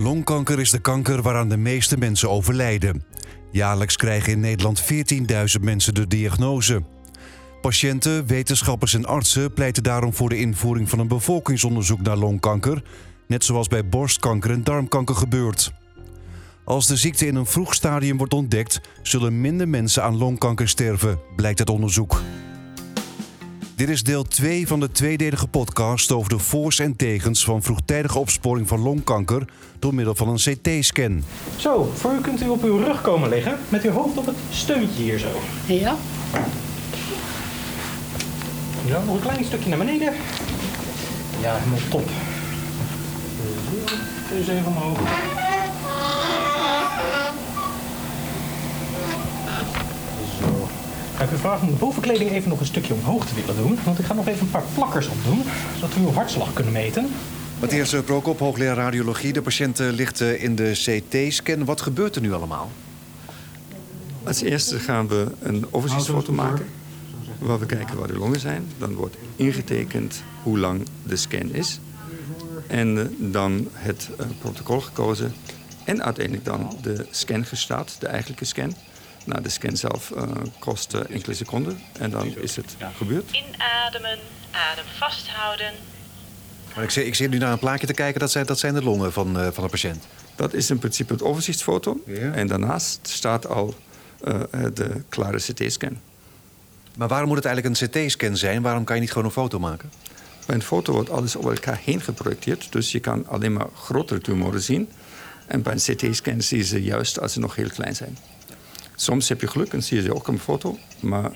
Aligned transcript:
Longkanker 0.00 0.60
is 0.60 0.70
de 0.70 0.78
kanker 0.78 1.22
waaraan 1.22 1.48
de 1.48 1.56
meeste 1.56 1.98
mensen 1.98 2.30
overlijden. 2.30 3.04
Jaarlijks 3.50 3.96
krijgen 3.96 4.32
in 4.32 4.40
Nederland 4.40 4.82
14.000 4.82 5.60
mensen 5.60 5.94
de 5.94 6.06
diagnose. 6.06 6.82
Patiënten, 7.60 8.26
wetenschappers 8.26 8.94
en 8.94 9.06
artsen 9.06 9.52
pleiten 9.52 9.82
daarom 9.82 10.14
voor 10.14 10.28
de 10.28 10.38
invoering 10.38 10.88
van 10.88 10.98
een 10.98 11.08
bevolkingsonderzoek 11.08 12.00
naar 12.00 12.16
longkanker, 12.16 12.82
net 13.26 13.44
zoals 13.44 13.68
bij 13.68 13.88
borstkanker 13.88 14.50
en 14.50 14.64
darmkanker 14.64 15.14
gebeurt. 15.14 15.72
Als 16.64 16.86
de 16.86 16.96
ziekte 16.96 17.26
in 17.26 17.34
een 17.34 17.46
vroeg 17.46 17.74
stadium 17.74 18.16
wordt 18.16 18.34
ontdekt, 18.34 18.80
zullen 19.02 19.40
minder 19.40 19.68
mensen 19.68 20.02
aan 20.02 20.16
longkanker 20.16 20.68
sterven, 20.68 21.20
blijkt 21.36 21.58
uit 21.58 21.70
onderzoek. 21.70 22.20
Dit 23.78 23.88
is 23.88 24.02
deel 24.02 24.22
2 24.22 24.66
van 24.66 24.80
de 24.80 24.90
tweedelige 24.90 25.46
podcast 25.46 26.12
over 26.12 26.30
de 26.30 26.38
voor's 26.38 26.78
en 26.78 26.96
tegens 26.96 27.44
van 27.44 27.62
vroegtijdige 27.62 28.18
opsporing 28.18 28.68
van 28.68 28.80
longkanker 28.80 29.48
door 29.78 29.94
middel 29.94 30.14
van 30.14 30.28
een 30.28 30.36
CT-scan. 30.36 31.24
Zo, 31.56 31.92
voor 31.94 32.12
u 32.12 32.20
kunt 32.20 32.42
u 32.42 32.48
op 32.48 32.62
uw 32.62 32.76
rug 32.76 33.00
komen 33.00 33.28
liggen 33.28 33.58
met 33.68 33.82
uw 33.82 33.90
hoofd 33.90 34.16
op 34.18 34.26
het 34.26 34.36
steuntje 34.50 35.02
hier 35.02 35.18
zo. 35.18 35.28
Ja? 35.66 35.96
Ja, 38.86 39.02
nog 39.04 39.14
een 39.14 39.20
klein 39.20 39.44
stukje 39.44 39.68
naar 39.68 39.78
beneden. 39.78 40.12
Ja, 41.40 41.56
helemaal 41.56 41.88
top. 41.90 42.08
Zo, 44.28 44.36
dus 44.36 44.48
even 44.48 44.66
omhoog. 44.66 44.98
Zo. 50.40 50.68
Ga 51.07 51.07
ik 51.26 51.32
u 51.32 51.36
vragen 51.36 51.66
om 51.66 51.72
de 51.72 51.78
bovenkleding 51.78 52.30
even 52.30 52.48
nog 52.48 52.60
een 52.60 52.66
stukje 52.66 52.94
omhoog 52.94 53.26
te 53.26 53.34
willen 53.34 53.56
doen. 53.56 53.78
Want 53.84 53.98
ik 53.98 54.04
ga 54.04 54.14
nog 54.14 54.26
even 54.26 54.40
een 54.40 54.50
paar 54.50 54.64
plakkers 54.74 55.08
opdoen, 55.08 55.42
zodat 55.74 55.94
we 55.94 56.00
uw 56.00 56.12
hartslag 56.12 56.52
kunnen 56.52 56.72
meten. 56.72 57.08
Matthias 57.60 57.94
Prokop, 58.04 58.38
hoogleraar 58.38 58.76
radiologie. 58.76 59.32
De 59.32 59.42
patiënt 59.42 59.80
eh, 59.80 59.88
ligt 59.90 60.20
eh, 60.20 60.42
in 60.42 60.56
de 60.56 60.72
CT-scan. 60.72 61.64
Wat 61.64 61.80
gebeurt 61.80 62.16
er 62.16 62.22
nu 62.22 62.32
allemaal? 62.32 62.70
Als 64.24 64.40
eerste 64.42 64.78
gaan 64.78 65.08
we 65.08 65.26
een 65.40 65.66
overzichtsfoto 65.70 66.32
maken. 66.32 66.66
Waar 67.38 67.58
we 67.58 67.66
kijken 67.66 67.98
waar 67.98 68.08
de 68.08 68.18
longen 68.18 68.40
zijn. 68.40 68.66
Dan 68.78 68.94
wordt 68.94 69.16
ingetekend 69.36 70.22
hoe 70.42 70.58
lang 70.58 70.86
de 71.02 71.16
scan 71.16 71.52
is. 71.52 71.80
En 72.66 72.98
eh, 72.98 73.32
dan 73.32 73.68
het 73.72 74.10
eh, 74.18 74.26
protocol 74.40 74.80
gekozen. 74.80 75.32
En 75.84 76.04
uiteindelijk 76.04 76.44
dan 76.44 76.76
de 76.82 77.06
scan 77.10 77.44
gestart, 77.44 77.96
de 78.00 78.06
eigenlijke 78.06 78.44
scan. 78.44 78.74
Nou, 79.28 79.42
de 79.42 79.48
scan 79.48 79.76
zelf 79.76 80.10
eh, 80.10 80.22
kost 80.58 80.94
enkele 80.94 81.34
seconden. 81.34 81.80
En 81.98 82.10
dan 82.10 82.36
is 82.36 82.56
het 82.56 82.76
gebeurd. 82.96 83.30
Inademen, 83.30 84.18
adem 84.50 84.84
vasthouden. 84.98 85.72
Maar 86.74 86.84
ik, 86.84 86.90
zit, 86.90 87.06
ik 87.06 87.14
zit 87.14 87.30
nu 87.30 87.38
naar 87.38 87.52
een 87.52 87.58
plaatje 87.58 87.86
te 87.86 87.92
kijken. 87.92 88.20
Dat 88.20 88.30
zijn, 88.30 88.46
dat 88.46 88.58
zijn 88.58 88.74
de 88.74 88.82
longen 88.82 89.12
van, 89.12 89.38
eh, 89.38 89.48
van 89.52 89.64
de 89.64 89.70
patiënt. 89.70 90.06
Dat 90.36 90.54
is 90.54 90.70
in 90.70 90.78
principe 90.78 91.12
het 91.12 91.22
overzichtsfoto. 91.22 92.02
Ja. 92.06 92.32
En 92.32 92.46
daarnaast 92.46 93.08
staat 93.08 93.48
al 93.48 93.74
eh, 94.24 94.40
de 94.74 95.02
klare 95.08 95.38
CT-scan. 95.38 96.00
Maar 96.96 97.08
waarom 97.08 97.28
moet 97.28 97.36
het 97.36 97.46
eigenlijk 97.46 97.80
een 97.80 97.88
CT-scan 97.88 98.36
zijn? 98.36 98.62
Waarom 98.62 98.84
kan 98.84 98.94
je 98.94 99.00
niet 99.00 99.10
gewoon 99.10 99.26
een 99.26 99.32
foto 99.32 99.58
maken? 99.58 99.90
Bij 100.46 100.54
een 100.54 100.62
foto 100.62 100.92
wordt 100.92 101.10
alles 101.10 101.36
op 101.36 101.44
elkaar 101.44 101.80
heen 101.84 102.00
geprojecteerd. 102.00 102.72
Dus 102.72 102.92
je 102.92 103.00
kan 103.00 103.26
alleen 103.26 103.52
maar 103.52 103.68
grotere 103.74 104.20
tumoren 104.20 104.62
zien. 104.62 104.88
En 105.46 105.62
bij 105.62 105.72
een 105.72 105.96
CT-scan 105.96 106.42
zie 106.42 106.58
je 106.58 106.64
ze 106.64 106.82
juist 106.82 107.20
als 107.20 107.32
ze 107.32 107.40
nog 107.40 107.54
heel 107.54 107.68
klein 107.68 107.96
zijn. 107.96 108.18
Soms 109.00 109.28
heb 109.28 109.40
je 109.40 109.46
geluk 109.46 109.72
en 109.72 109.82
zie 109.82 109.96
je 109.96 110.02
ze 110.02 110.14
ook 110.14 110.18
op 110.18 110.28
een 110.28 110.38
foto. 110.38 110.78
Maar 111.00 111.30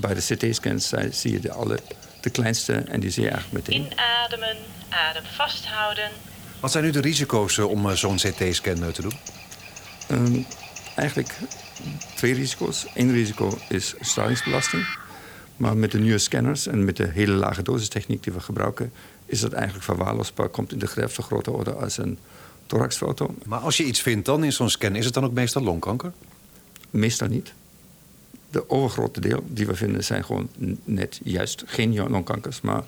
bij 0.00 0.14
de 0.14 0.20
CT-scans 0.20 0.92
zie 1.10 1.32
je 1.32 1.40
de, 1.40 1.52
alle, 1.52 1.78
de 2.20 2.30
kleinste 2.30 2.72
en 2.72 3.00
die 3.00 3.10
zie 3.10 3.22
je 3.22 3.30
eigenlijk 3.30 3.66
meteen. 3.66 3.84
Inademen, 3.84 4.56
adem 4.88 5.22
vasthouden. 5.24 6.10
Wat 6.60 6.70
zijn 6.70 6.84
nu 6.84 6.90
de 6.90 7.00
risico's 7.00 7.58
eh, 7.58 7.68
om 7.68 7.88
eh, 7.88 7.96
zo'n 7.96 8.16
CT-scan 8.16 8.82
eh, 8.82 8.88
te 8.88 9.02
doen? 9.02 9.12
Ehm, 10.08 10.42
eigenlijk 10.96 11.38
twee 12.14 12.34
risico's. 12.34 12.86
Eén 12.94 13.12
risico 13.12 13.58
is 13.68 13.94
stralingsbelasting. 14.00 14.86
Maar 15.56 15.76
met 15.76 15.90
de 15.90 15.98
nieuwe 15.98 16.18
scanners 16.18 16.66
en 16.66 16.84
met 16.84 16.96
de 16.96 17.08
hele 17.12 17.32
lage 17.32 17.62
dosistechniek 17.62 18.22
die 18.22 18.32
we 18.32 18.40
gebruiken... 18.40 18.92
is 19.26 19.40
dat 19.40 19.52
eigenlijk 19.52 19.84
verwaarloosbaar. 19.84 20.48
Komt 20.48 20.72
in 20.72 20.78
de 20.78 20.86
grefte 20.86 21.22
grote 21.22 21.50
orde 21.50 21.72
als 21.72 21.98
een 21.98 22.18
thoraxfoto. 22.66 23.34
Maar 23.44 23.60
als 23.60 23.76
je 23.76 23.84
iets 23.84 24.00
vindt 24.00 24.26
dan 24.26 24.44
in 24.44 24.52
zo'n 24.52 24.70
scan, 24.70 24.96
is 24.96 25.04
het 25.04 25.14
dan 25.14 25.24
ook 25.24 25.32
meestal 25.32 25.62
longkanker? 25.62 26.12
Meestal 26.90 27.28
niet. 27.28 27.52
De 28.50 28.70
overgrote 28.70 29.20
deel 29.20 29.44
die 29.46 29.66
we 29.66 29.74
vinden 29.74 30.04
zijn 30.04 30.24
gewoon 30.24 30.48
net 30.84 31.20
juist 31.24 31.62
geen 31.66 31.94
longkankers... 31.94 32.60
maar 32.60 32.84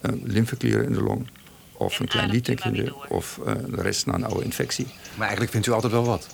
uh, 0.00 0.12
lymfeklieren 0.22 0.84
in 0.84 0.92
de 0.92 1.02
long 1.02 1.26
of 1.72 2.00
een 2.00 2.08
klein 2.08 2.42
de... 2.42 2.94
of 3.08 3.40
uh, 3.46 3.52
de 3.70 3.82
rest 3.82 4.06
na 4.06 4.14
een 4.14 4.24
oude 4.24 4.44
infectie. 4.44 4.86
Maar 4.86 5.26
eigenlijk 5.26 5.50
vindt 5.50 5.66
u 5.66 5.72
altijd 5.72 5.92
wel 5.92 6.04
wat. 6.04 6.26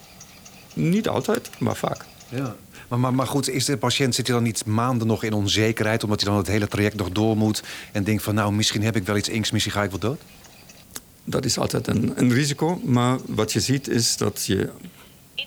Niet 0.74 1.08
altijd, 1.08 1.50
maar 1.58 1.76
vaak. 1.76 2.04
Ja. 2.28 2.56
Maar, 2.88 2.98
maar, 2.98 3.14
maar 3.14 3.26
goed, 3.26 3.48
is 3.48 3.64
de 3.64 3.76
patiënt 3.76 4.14
zit 4.14 4.26
hij 4.26 4.36
dan 4.36 4.44
niet 4.44 4.64
maanden 4.64 5.06
nog 5.06 5.22
in 5.22 5.32
onzekerheid... 5.32 6.04
omdat 6.04 6.20
hij 6.20 6.30
dan 6.30 6.38
het 6.38 6.48
hele 6.48 6.68
traject 6.68 6.96
nog 6.96 7.10
door 7.10 7.36
moet... 7.36 7.62
en 7.92 8.04
denkt 8.04 8.22
van 8.22 8.34
nou, 8.34 8.52
misschien 8.52 8.82
heb 8.82 8.96
ik 8.96 9.06
wel 9.06 9.16
iets 9.16 9.28
inks, 9.28 9.50
misschien 9.50 9.72
ga 9.72 9.82
ik 9.82 9.90
wel 9.90 9.98
dood? 9.98 10.20
Dat 11.24 11.44
is 11.44 11.58
altijd 11.58 11.86
een, 11.86 12.12
een 12.14 12.32
risico. 12.32 12.80
Maar 12.84 13.18
wat 13.26 13.52
je 13.52 13.60
ziet 13.60 13.88
is 13.88 14.16
dat 14.16 14.44
je 14.46 14.70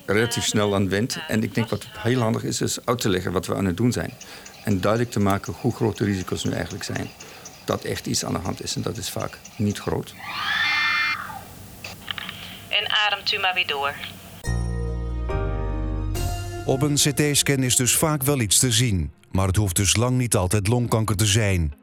relatief 0.06 0.46
snel 0.46 0.76
aan 0.76 0.90
went. 0.90 1.18
En 1.28 1.44
ik 1.44 1.54
denk 1.56 1.70
wat 1.70 1.88
heel 1.98 2.22
handig 2.22 2.44
is, 2.44 2.62
is 2.62 2.86
uit 2.86 3.00
te 3.00 3.10
leggen 3.10 3.32
wat 3.32 3.46
we 3.46 3.56
aan 3.56 3.66
het 3.66 3.78
doen 3.78 3.92
zijn. 3.92 4.14
En 4.64 4.82
duidelijk 4.82 5.12
te 5.12 5.20
maken 5.20 5.54
hoe 5.62 5.76
groot 5.76 5.98
de 5.98 6.06
risico's 6.06 6.44
nu 6.44 6.52
eigenlijk 6.52 6.84
zijn. 6.84 7.10
Dat 7.66 7.84
echt 7.84 8.06
iets 8.06 8.26
aan 8.26 8.34
de 8.34 8.40
hand 8.40 8.64
is 8.64 8.76
en 8.76 8.82
dat 8.82 8.98
is 8.98 9.10
vaak 9.10 9.40
niet 9.56 9.78
groot. 9.78 10.14
En 12.70 12.92
ademt 13.08 13.34
u 13.34 13.40
maar 13.40 13.54
weer 13.54 13.68
door. 13.68 13.94
Op 16.66 16.82
een 16.82 16.96
CT-scan 16.96 17.64
is 17.64 17.76
dus 17.76 17.96
vaak 17.96 18.24
wel 18.24 18.40
iets 18.40 18.60
te 18.60 18.72
zien. 18.72 19.12
Maar 19.32 19.48
het 19.48 19.56
hoeft 19.56 19.76
dus 19.76 19.96
lang 19.96 20.18
niet 20.18 20.36
altijd 20.36 20.68
longkanker 20.68 21.16
te 21.16 21.26
zijn. 21.26 21.74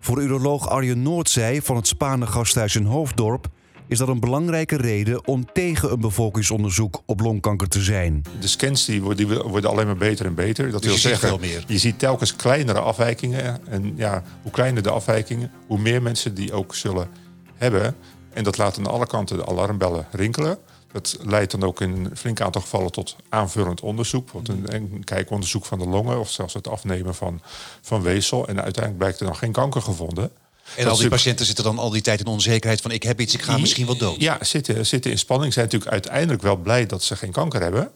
Voor 0.00 0.22
uroloog 0.22 0.68
Arjen 0.68 1.02
Noordzij 1.02 1.62
van 1.62 1.76
het 1.76 1.86
Spanen 1.86 2.28
Gasthuis 2.28 2.76
in 2.76 2.84
Hoofddorp 2.84 3.48
is 3.90 3.98
dat 3.98 4.08
een 4.08 4.20
belangrijke 4.20 4.76
reden 4.76 5.26
om 5.26 5.52
tegen 5.52 5.92
een 5.92 6.00
bevolkingsonderzoek 6.00 7.02
op 7.06 7.20
longkanker 7.20 7.68
te 7.68 7.80
zijn. 7.80 8.22
De 8.40 8.48
scans 8.48 8.84
die 8.84 9.02
worden, 9.02 9.26
die 9.26 9.38
worden 9.38 9.70
alleen 9.70 9.86
maar 9.86 9.96
beter 9.96 10.26
en 10.26 10.34
beter. 10.34 10.70
Dat 10.70 10.82
Dus 10.82 10.84
wil 10.84 10.92
je 10.92 10.98
ziet 10.98 11.08
zeggen, 11.10 11.28
veel 11.28 11.38
meer. 11.38 11.64
je 11.66 11.78
ziet 11.78 11.98
telkens 11.98 12.36
kleinere 12.36 12.80
afwijkingen. 12.80 13.66
En 13.66 13.92
ja, 13.96 14.22
hoe 14.42 14.52
kleiner 14.52 14.82
de 14.82 14.90
afwijkingen, 14.90 15.50
hoe 15.66 15.78
meer 15.78 16.02
mensen 16.02 16.34
die 16.34 16.52
ook 16.52 16.74
zullen 16.74 17.08
hebben. 17.54 17.96
En 18.32 18.44
dat 18.44 18.58
laat 18.58 18.78
aan 18.78 18.86
alle 18.86 19.06
kanten 19.06 19.36
de 19.36 19.46
alarmbellen 19.46 20.06
rinkelen. 20.10 20.58
Dat 20.92 21.18
leidt 21.22 21.50
dan 21.50 21.62
ook 21.62 21.80
in 21.80 21.90
een 21.90 22.16
flink 22.16 22.40
aantal 22.40 22.60
gevallen 22.60 22.92
tot 22.92 23.16
aanvullend 23.28 23.80
onderzoek. 23.80 24.32
Bijvoorbeeld 24.32 24.68
een, 24.68 24.74
een 24.74 25.04
kijkonderzoek 25.04 25.64
van 25.64 25.78
de 25.78 25.86
longen 25.86 26.18
of 26.18 26.30
zelfs 26.30 26.54
het 26.54 26.68
afnemen 26.68 27.14
van, 27.14 27.40
van 27.80 28.02
weefsel. 28.02 28.48
En 28.48 28.54
uiteindelijk 28.62 28.98
blijkt 28.98 29.20
er 29.20 29.26
dan 29.26 29.36
geen 29.36 29.52
kanker 29.52 29.82
gevonden. 29.82 30.30
En 30.76 30.86
al 30.88 30.96
die 30.96 31.08
patiënten 31.08 31.46
zitten 31.46 31.64
dan 31.64 31.78
al 31.78 31.90
die 31.90 32.02
tijd 32.02 32.20
in 32.20 32.26
onzekerheid 32.26 32.80
van 32.80 32.90
ik 32.90 33.02
heb 33.02 33.20
iets, 33.20 33.34
ik 33.34 33.42
ga 33.42 33.58
misschien 33.58 33.86
wel 33.86 33.96
dood. 33.96 34.20
Ja, 34.20 34.44
zitten, 34.44 34.86
zitten 34.86 35.10
in 35.10 35.18
spanning. 35.18 35.52
Zijn 35.52 35.64
natuurlijk 35.64 35.92
uiteindelijk 35.92 36.42
wel 36.42 36.56
blij 36.56 36.86
dat 36.86 37.02
ze 37.02 37.16
geen 37.16 37.32
kanker 37.32 37.62
hebben. 37.62 37.90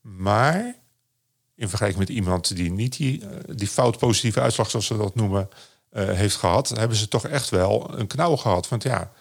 Maar 0.00 0.74
in 1.56 1.68
vergelijking 1.68 2.00
met 2.08 2.16
iemand 2.16 2.56
die 2.56 2.70
niet 2.72 2.96
die, 2.96 3.20
eh, 3.26 3.28
die 3.56 3.68
fout 3.68 3.98
positieve 3.98 4.40
uitslag, 4.40 4.70
zoals 4.70 4.86
ze 4.86 4.96
dat 4.96 5.14
noemen, 5.14 5.48
eh, 5.90 6.08
heeft 6.10 6.36
gehad, 6.36 6.68
hebben 6.68 6.96
ze 6.96 7.08
toch 7.08 7.26
echt 7.26 7.48
wel 7.50 7.90
een 7.98 8.06
knauw 8.06 8.36
gehad. 8.36 8.68
Want 8.68 8.82
ja, 8.82 9.12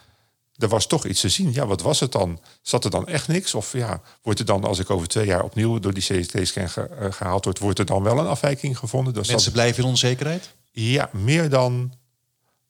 er 0.56 0.68
was 0.68 0.88
toch 0.88 1.06
iets 1.06 1.22
te 1.22 1.30
zien. 1.30 1.54
Ja, 1.54 1.66
wat 1.66 1.82
was 1.82 2.00
het 2.00 2.12
dan? 2.12 2.40
Zat 2.62 2.84
er 2.84 2.90
dan 2.92 3.08
echt 3.08 3.28
niks? 3.28 3.54
Of 3.54 3.74
ja, 3.74 4.02
wordt 4.22 4.40
er 4.40 4.46
dan, 4.46 4.64
als 4.64 4.80
ik 4.80 4.90
over 4.90 5.08
twee 5.08 5.26
jaar 5.26 5.44
opnieuw 5.44 5.80
door 5.80 5.94
die 5.94 6.04
CT-scan 6.04 6.70
ge- 6.70 6.82
eh, 7.00 7.12
gehaald 7.12 7.44
wordt, 7.44 7.60
wordt 7.60 7.80
er 7.80 7.86
dan 7.86 8.04
wel 8.04 8.18
een 8.20 8.28
afwijking 8.28 8.78
gevonden? 8.78 9.14
Is 9.22 9.28
Mensen 9.28 9.52
blijven 9.52 9.84
in 9.84 9.90
onzekerheid. 9.90 10.54
ja, 10.72 11.10
meer 11.14 11.50
dan 11.50 11.94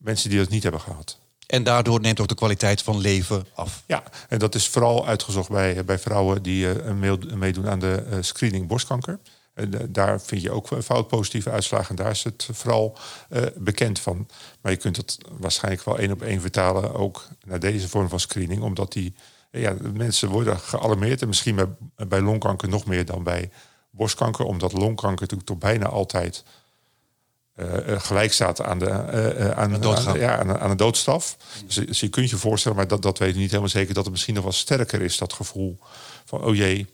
mensen 0.01 0.29
die 0.29 0.39
dat 0.39 0.49
niet 0.49 0.63
hebben 0.63 0.81
gehad. 0.81 1.19
En 1.47 1.63
daardoor 1.63 1.99
neemt 1.99 2.19
ook 2.19 2.27
de 2.27 2.35
kwaliteit 2.35 2.81
van 2.81 2.97
leven 2.97 3.45
af. 3.53 3.83
Ja, 3.85 4.03
en 4.29 4.39
dat 4.39 4.55
is 4.55 4.67
vooral 4.67 5.07
uitgezocht 5.07 5.49
bij, 5.49 5.85
bij 5.85 5.99
vrouwen 5.99 6.43
die 6.43 6.67
mee- 6.93 7.17
meedoen 7.35 7.69
aan 7.69 7.79
de 7.79 8.03
eh, 8.09 8.17
screening 8.21 8.67
borstkanker. 8.67 9.19
En, 9.53 9.79
eh, 9.79 9.85
daar 9.89 10.21
vind 10.21 10.41
je 10.41 10.51
ook 10.51 10.67
fout 10.83 11.07
positieve 11.07 11.49
uitslagen. 11.49 11.89
En 11.89 12.03
daar 12.03 12.11
is 12.11 12.23
het 12.23 12.47
vooral 12.51 12.97
bekend 13.55 13.99
van. 13.99 14.27
Maar 14.61 14.71
je 14.71 14.77
kunt 14.77 14.97
het 14.97 15.17
waarschijnlijk 15.39 15.83
wel 15.85 15.97
één 15.97 16.11
op 16.11 16.21
één 16.21 16.41
vertalen 16.41 16.93
ook 16.93 17.27
naar 17.45 17.59
deze 17.59 17.89
vorm 17.89 18.09
van 18.09 18.19
screening. 18.19 18.61
Omdat 18.61 18.91
die 18.91 19.13
ja, 19.51 19.75
mensen 19.93 20.29
worden 20.29 20.59
gealarmeerd. 20.59 21.21
En 21.21 21.27
misschien 21.27 21.55
bij, 21.55 21.67
bij 22.07 22.21
longkanker 22.21 22.69
nog 22.69 22.85
meer 22.85 23.05
dan 23.05 23.23
bij 23.23 23.49
borstkanker. 23.89 24.45
Omdat 24.45 24.73
longkanker 24.73 25.21
natuurlijk 25.21 25.49
toch 25.49 25.57
bijna 25.57 25.85
altijd 25.85 26.43
gelijk 28.01 28.33
staat 28.33 28.61
aan 28.61 28.79
de, 28.79 28.85
eh, 28.89 29.45
eh, 29.49 29.57
aan, 29.57 29.85
aan- 29.85 30.19
ja, 30.19 30.59
aan, 30.59 30.77
doodstraf. 30.77 31.37
Dus, 31.65 31.75
dus 31.75 31.99
je 31.99 32.07
kunt 32.09 32.29
je 32.29 32.37
voorstellen, 32.37 32.77
maar 32.77 32.87
dat, 32.87 33.01
dat 33.01 33.17
weet 33.17 33.33
je 33.33 33.39
niet 33.39 33.49
helemaal 33.49 33.69
zeker, 33.69 33.93
dat 33.93 34.03
het 34.03 34.11
misschien 34.13 34.33
nog 34.33 34.43
wel 34.43 34.51
sterker 34.53 35.01
is, 35.01 35.17
dat 35.17 35.33
gevoel 35.33 35.79
van, 36.25 36.43
oh 36.43 36.55
jee, 36.55 36.87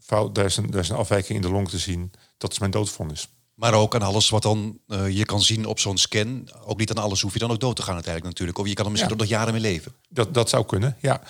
fout, 0.00 0.34
daar, 0.34 0.44
is 0.44 0.56
een, 0.56 0.70
daar 0.70 0.80
is 0.80 0.88
een 0.88 0.96
afwijking 0.96 1.36
in 1.38 1.44
de 1.44 1.50
long 1.52 1.68
te 1.68 1.78
zien, 1.78 2.12
dat 2.38 2.52
is 2.52 2.58
mijn 2.58 2.70
doodvonnis. 2.70 3.28
Maar 3.54 3.74
ook 3.74 3.94
aan 3.94 4.02
alles 4.02 4.28
wat 4.30 4.42
dan 4.42 4.78
eh, 4.88 5.08
je 5.08 5.24
kan 5.24 5.40
zien 5.42 5.66
op 5.66 5.78
zo'n 5.78 5.98
scan. 5.98 6.48
Ook 6.64 6.78
niet 6.78 6.90
aan 6.90 7.02
alles 7.04 7.20
hoef 7.20 7.32
je 7.32 7.38
dan 7.38 7.50
ook 7.50 7.60
dood 7.60 7.76
te 7.76 7.82
gaan 7.82 7.94
uiteindelijk 7.94 8.32
natuurlijk. 8.32 8.58
Of 8.58 8.66
je 8.68 8.74
kan 8.74 8.84
er 8.84 8.90
misschien 8.90 9.12
Ja. 9.12 9.18
nog 9.18 9.28
jaren 9.28 9.52
mee 9.52 9.62
leven. 9.62 9.94
Dat, 10.08 10.34
dat 10.34 10.48
zou 10.48 10.64
kunnen, 10.66 10.96
ja. 11.00 11.20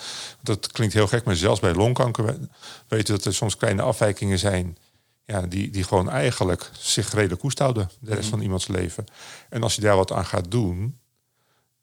Dat 0.41 0.71
klinkt 0.71 0.93
heel 0.93 1.07
gek, 1.07 1.23
maar 1.23 1.35
zelfs 1.35 1.59
bij 1.59 1.73
longkanker 1.73 2.25
we- 2.25 2.47
weten 2.87 3.07
we 3.07 3.17
dat 3.19 3.25
er 3.25 3.33
soms 3.33 3.57
kleine 3.57 3.81
afwijkingen 3.81 4.39
zijn. 4.39 4.77
Ja, 5.25 5.41
die, 5.41 5.69
die 5.69 5.83
gewoon 5.83 6.09
eigenlijk 6.09 6.71
zich 6.79 7.13
redelijk 7.13 7.41
koest 7.41 7.59
houden 7.59 7.89
de 7.99 8.13
rest 8.13 8.29
van 8.29 8.41
iemands 8.41 8.67
leven. 8.67 9.05
En 9.49 9.63
als 9.63 9.75
je 9.75 9.81
daar 9.81 9.95
wat 9.95 10.11
aan 10.11 10.25
gaat 10.25 10.51
doen, 10.51 10.99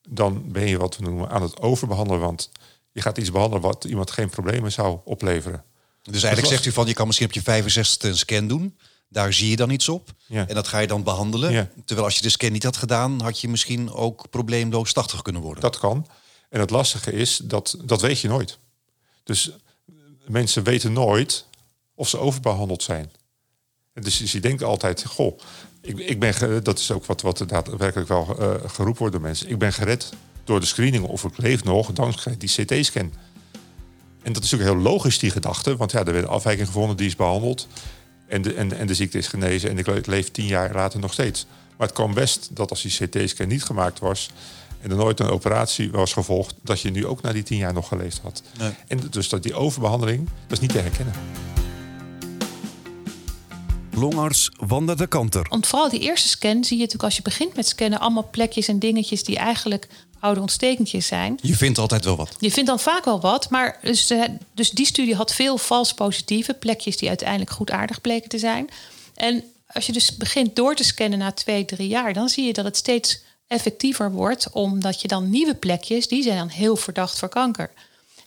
dan 0.09 0.53
ben 0.53 0.67
je 0.67 0.79
wat 0.79 0.97
we 0.97 1.03
noemen 1.03 1.31
aan 1.31 1.43
het 1.43 1.61
overbehandelen. 1.61 2.21
Want 2.21 2.51
je 2.93 3.03
gaat 3.03 3.19
iets 3.19 3.31
behandelen 3.31 3.63
wat 3.63 3.85
iemand 3.85 4.11
geen 4.11 4.29
problemen 4.29 4.73
zou 4.73 4.99
opleveren. 5.05 5.65
Dus 6.03 6.23
eigenlijk 6.23 6.55
zegt 6.55 6.67
u 6.67 6.73
van 6.73 6.87
je 6.87 6.95
kan 6.95 7.07
misschien 7.07 7.27
op 7.27 7.33
je 7.33 7.43
65 7.43 8.11
een 8.11 8.17
scan 8.17 8.49
doen. 8.49 8.79
Daar 9.09 9.33
zie 9.33 9.51
je 9.51 9.57
dan 9.57 9.71
iets 9.71 9.89
op. 9.89 10.11
Ja. 10.27 10.49
En 10.49 10.55
dat 10.55 10.69
ga 10.69 10.79
je 10.79 10.87
dan 10.87 11.03
behandelen. 11.03 11.53
Ja. 11.53 11.69
Terwijl 11.85 12.07
als 12.07 12.17
je 12.17 12.23
de 12.23 12.29
scan 12.29 12.53
niet 12.53 12.63
had 12.63 12.77
gedaan, 12.77 13.21
had 13.21 13.41
je 13.41 13.49
misschien 13.49 13.93
ook 13.93 14.31
probleemloos 14.31 14.93
80 14.93 15.23
kunnen 15.23 15.43
worden. 15.43 15.63
Dat 15.63 15.79
kan. 15.79 16.07
En 16.49 16.61
het 16.61 16.71
lastige 16.71 17.13
is, 17.13 17.41
dat, 17.45 17.77
dat 17.85 18.01
weet 18.01 18.21
je 18.21 18.29
nooit. 18.29 18.59
Dus 19.25 19.51
mensen 20.27 20.63
weten 20.63 20.93
nooit 20.93 21.47
of 21.95 22.09
ze 22.09 22.19
overbehandeld 22.19 22.83
zijn. 22.83 23.11
En 23.93 24.03
Dus 24.03 24.33
je 24.33 24.41
denkt 24.41 24.63
altijd, 24.63 25.05
goh, 25.07 25.39
ik, 25.81 25.99
ik 25.99 26.19
ben, 26.21 26.65
dat 26.65 26.79
is 26.79 26.91
ook 26.91 27.07
wat, 27.07 27.21
wat 27.23 27.41
er 27.41 27.47
daadwerkelijk 27.47 28.09
wel 28.09 28.37
eh, 28.39 28.55
geroepen 28.67 28.99
wordt 28.99 29.13
door 29.13 29.23
mensen. 29.23 29.49
Ik 29.49 29.59
ben 29.59 29.73
gered 29.73 30.13
door 30.45 30.61
de 30.61 30.67
screening 30.67 31.05
of 31.05 31.25
ik 31.25 31.37
leef 31.39 31.65
nog 31.65 31.93
dankzij 31.93 32.37
die 32.39 32.49
CT-scan. 32.49 33.13
En 34.23 34.33
dat 34.33 34.43
is 34.45 34.51
natuurlijk 34.51 34.79
heel 34.79 34.91
logisch, 34.93 35.19
die 35.19 35.31
gedachte. 35.31 35.77
Want 35.77 35.91
ja, 35.93 35.99
er 35.99 36.13
werd 36.13 36.25
een 36.25 36.31
afwijking 36.31 36.67
gevonden, 36.67 36.97
die 36.97 37.07
is 37.07 37.17
behandeld. 37.17 37.67
En 38.27 38.43
de, 38.43 38.55
en, 38.55 38.79
en 38.79 38.87
de 38.87 38.95
ziekte 38.95 39.19
is 39.19 39.27
genezen 39.27 39.71
en 39.71 39.79
ik 39.79 39.87
le- 39.87 40.01
leef 40.05 40.31
tien 40.31 40.47
jaar 40.47 40.75
later 40.75 41.01
nog 41.01 41.13
steeds. 41.13 41.47
Maar 41.77 41.87
het 41.87 41.97
kan 41.97 42.15
best 42.15 42.49
dat 42.53 42.71
als 42.71 42.83
die 42.83 43.09
CT-scan 43.09 43.49
niet 43.49 43.65
gemaakt 43.65 43.99
was... 43.99 44.31
en 44.81 44.91
er 44.91 44.97
nooit 44.97 45.21
een 45.21 45.29
operatie 45.29 45.91
was 45.91 46.13
gevolgd... 46.13 46.55
dat 46.63 46.81
je 46.81 46.91
nu 46.91 47.07
ook 47.07 47.23
na 47.23 47.33
die 47.33 47.43
tien 47.43 47.59
jaar 47.59 47.73
nog 47.73 47.89
geleefd 47.89 48.21
had. 48.23 48.43
Nee. 48.59 48.71
En 48.87 49.01
dus 49.11 49.29
dat 49.29 49.43
die 49.43 49.55
overbehandeling, 49.55 50.29
dat 50.47 50.53
is 50.53 50.61
niet 50.61 50.73
te 50.73 50.79
herkennen. 50.79 51.15
Longarts 54.01 54.51
Wanda 54.57 54.95
de 54.95 55.07
Kanter. 55.07 55.47
Want 55.49 55.67
vooral 55.67 55.89
die 55.89 56.01
eerste 56.01 56.29
scan 56.29 56.65
zie 56.65 56.77
je 56.77 56.83
natuurlijk 56.83 57.05
als 57.05 57.17
je 57.17 57.23
begint 57.23 57.57
met 57.57 57.69
scannen... 57.69 58.01
allemaal 58.01 58.29
plekjes 58.31 58.69
en 58.69 58.79
dingetjes 58.79 59.25
die 59.25 59.37
eigenlijk 59.37 59.89
oude 60.21 60.41
ontstekentjes 60.41 61.07
zijn. 61.07 61.39
Je 61.43 61.57
vindt 61.57 61.79
altijd 61.79 62.05
wel 62.05 62.17
wat. 62.17 62.37
Je 62.39 62.51
vindt 62.51 62.69
dan 62.69 62.81
vaak 62.81 63.05
wel 63.05 63.21
wat, 63.21 63.51
maar 63.51 63.79
dus, 63.83 64.11
eh, 64.11 64.23
dus 64.55 64.71
die 64.71 64.87
studie 64.87 65.15
had 65.15 65.35
veel 65.35 65.59
vals 65.59 65.95
positieve 65.95 66.55
plekjes 66.55 66.97
die 66.97 67.09
uiteindelijk 67.09 67.51
goed 67.51 67.71
aardig 67.71 68.01
bleken 68.01 68.29
te 68.29 68.39
zijn. 68.39 68.69
En 69.15 69.45
als 69.67 69.87
je 69.87 69.93
dus 69.93 70.17
begint 70.17 70.57
door 70.57 70.75
te 70.75 70.85
scannen 70.85 71.19
na 71.19 71.33
twee, 71.33 71.65
drie 71.65 71.89
jaar, 71.89 72.13
dan 72.13 72.29
zie 72.29 72.47
je 72.47 72.53
dat 72.53 72.65
het 72.65 72.77
steeds 72.77 73.23
effectiever 73.47 74.13
wordt, 74.13 74.51
omdat 74.53 75.01
je 75.01 75.09
dan 75.09 75.31
nieuwe 75.31 75.55
plekjes, 75.55 76.09
die 76.09 76.23
zijn 76.23 76.37
dan 76.37 76.49
heel 76.49 76.77
verdacht 76.77 77.19
voor 77.19 77.29
kanker. 77.29 77.71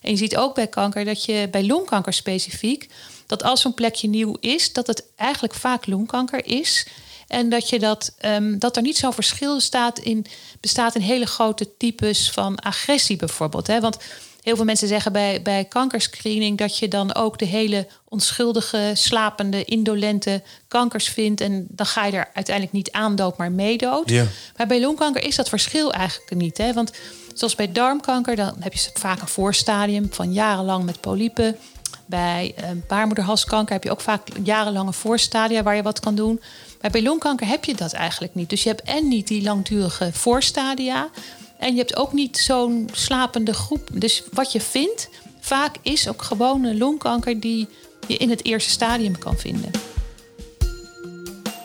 En 0.04 0.12
je 0.12 0.18
ziet 0.18 0.38
ook 0.38 0.56
bij 0.56 0.68
kanker 0.68 1.06
dat 1.06 1.26
je 1.26 1.48
bij 1.52 1.66
longkanker 1.66 2.14
specifiek, 2.14 2.90
dat 3.28 3.44
als 3.44 3.62
zo'n 3.62 3.74
plekje 3.74 4.08
nieuw 4.08 4.38
is, 4.40 4.74
dat 4.74 4.88
het 4.88 5.04
eigenlijk 5.16 5.54
vaak 5.54 5.86
longkanker 5.86 6.46
is. 6.46 6.88
En 7.28 7.50
dat, 7.50 7.70
je 7.70 7.80
dat, 7.80 8.14
ehm, 8.18 8.58
dat 8.58 8.76
er 8.76 8.82
niet 8.82 8.98
zo'n 8.98 9.14
verschil 9.14 9.60
staat 9.60 10.00
in, 10.00 10.26
bestaat 10.60 10.96
in 10.96 11.02
hele 11.02 11.26
grote 11.26 11.78
types 11.78 12.32
van 12.32 12.60
agressie 12.60 13.16
bijvoorbeeld. 13.16 13.68
Hè? 13.68 13.80
Want 13.80 13.98
heel 14.44 14.56
veel 14.56 14.66
mensen 14.66 14.88
zeggen 14.88 15.12
bij, 15.12 15.42
bij 15.42 15.66
kankerscreening 15.66 16.58
dat 16.58 16.78
je 16.78 16.88
dan 16.88 17.16
ook 17.16 17.40
de 17.40 17.46
hele 17.46 17.88
onschuldige, 18.08 18.92
slapende, 18.94 19.66
indolente 19.66 20.42
kankers 20.68 21.08
vindt. 21.08 21.42
En 21.42 21.66
dan 21.70 21.86
ga 21.86 22.06
je 22.06 22.12
er 22.12 22.30
uiteindelijk 22.34 22.76
niet 22.76 22.92
aan 22.92 23.16
dood, 23.16 23.38
maar 23.38 23.52
meedood. 23.52 24.10
Ja. 24.10 24.26
Maar 24.58 24.68
bij 24.68 24.82
longkanker 24.82 25.24
is 25.24 25.36
dat 25.36 25.50
verschil 25.50 25.94
eigenlijk 25.94 26.36
niet. 26.36 26.58
Hè? 26.58 26.74
Want 26.74 26.92
zoals 27.34 27.56
bij 27.56 27.72
darmkanker, 27.72 28.36
dan 28.36 28.56
heb 28.60 28.74
je 28.74 28.90
vaak 28.94 29.22
een 29.22 29.28
voorstadium 29.28 30.08
van 30.12 30.34
jarenlang 30.34 30.84
met 30.84 31.02
polypen. 31.02 31.58
Bij 32.06 32.54
eh, 32.56 32.70
baarmoederhalskanker 32.88 33.74
heb 33.74 33.84
je 33.84 33.92
ook 33.92 34.02
vaak 34.02 34.28
jarenlange 34.44 34.94
voorstadia 34.94 35.64
waar 35.64 35.76
je 35.76 35.82
wat 35.82 36.00
kan 36.00 36.16
doen. 36.16 36.42
Maar 36.82 36.92
bij 36.92 37.04
longkanker 37.04 37.48
heb 37.48 37.66
je 37.66 37.76
dat 37.76 37.94
eigenlijk 37.94 38.36
niet. 38.36 38.50
Dus 38.50 38.64
je 38.64 38.70
hebt 38.70 38.82
en 38.82 39.08
niet 39.08 39.28
die 39.28 39.44
langdurige 39.44 40.10
voorstadia. 40.14 41.10
En 41.58 41.72
je 41.72 41.78
hebt 41.78 41.96
ook 41.96 42.14
niet 42.14 42.38
zo'n 42.38 42.90
slapende 42.92 43.54
groep. 43.54 43.90
Dus 43.92 44.24
wat 44.34 44.52
je 44.52 44.62
vindt, 44.62 45.10
vaak 45.40 45.76
is 45.82 46.08
ook 46.08 46.22
gewone 46.22 46.78
longkanker 46.78 47.40
die 47.40 47.68
je 48.08 48.18
in 48.18 48.30
het 48.30 48.46
eerste 48.46 48.70
stadium 48.70 49.18
kan 49.18 49.38
vinden. 49.38 49.72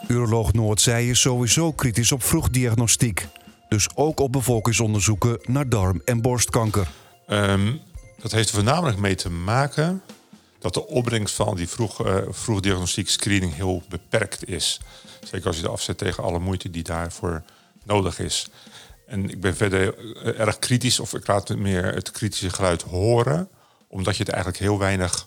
Uroloog 0.09 0.53
Noordzij 0.53 1.09
is 1.09 1.20
sowieso 1.20 1.73
kritisch 1.73 2.12
op 2.12 2.23
vroegdiagnostiek. 2.23 3.26
Dus 3.69 3.88
ook 3.94 4.20
op 4.20 4.32
bevolkingsonderzoeken 4.32 5.38
naar 5.43 5.69
darm- 5.69 6.03
en 6.05 6.20
borstkanker. 6.20 6.88
Ehm, 7.26 7.76
dat 8.20 8.32
heeft 8.32 8.49
er 8.49 8.55
voornamelijk 8.55 8.99
mee 8.99 9.15
te 9.15 9.31
maken 9.31 10.03
dat 10.59 10.75
de 10.75 10.87
opbrengst 10.87 11.35
van 11.35 11.56
die 11.56 11.69
vroeg, 11.69 12.06
eh, 12.06 12.17
vroegdiagnostiek 12.29 13.09
screening 13.09 13.55
heel 13.55 13.82
beperkt 13.88 14.49
is. 14.49 14.81
Zeker 15.23 15.47
als 15.47 15.56
je 15.56 15.62
het 15.62 15.70
afzet 15.70 15.99
tegen 15.99 16.23
alle 16.23 16.38
moeite 16.38 16.70
die 16.70 16.82
daarvoor 16.82 17.43
nodig 17.85 18.19
is. 18.19 18.49
En 19.06 19.31
ik 19.31 19.41
ben 19.41 19.56
verder 19.56 19.99
eh, 19.99 20.41
erg 20.41 20.59
kritisch, 20.59 21.00
of 21.00 21.15
ik 21.15 21.26
laat 21.26 21.56
meer 21.56 21.85
het 21.85 22.11
kritische 22.11 22.50
geluid 22.50 22.82
horen, 22.82 23.49
omdat 23.88 24.17
je 24.17 24.23
het 24.23 24.32
eigenlijk 24.32 24.62
heel 24.62 24.79
weinig 24.79 25.26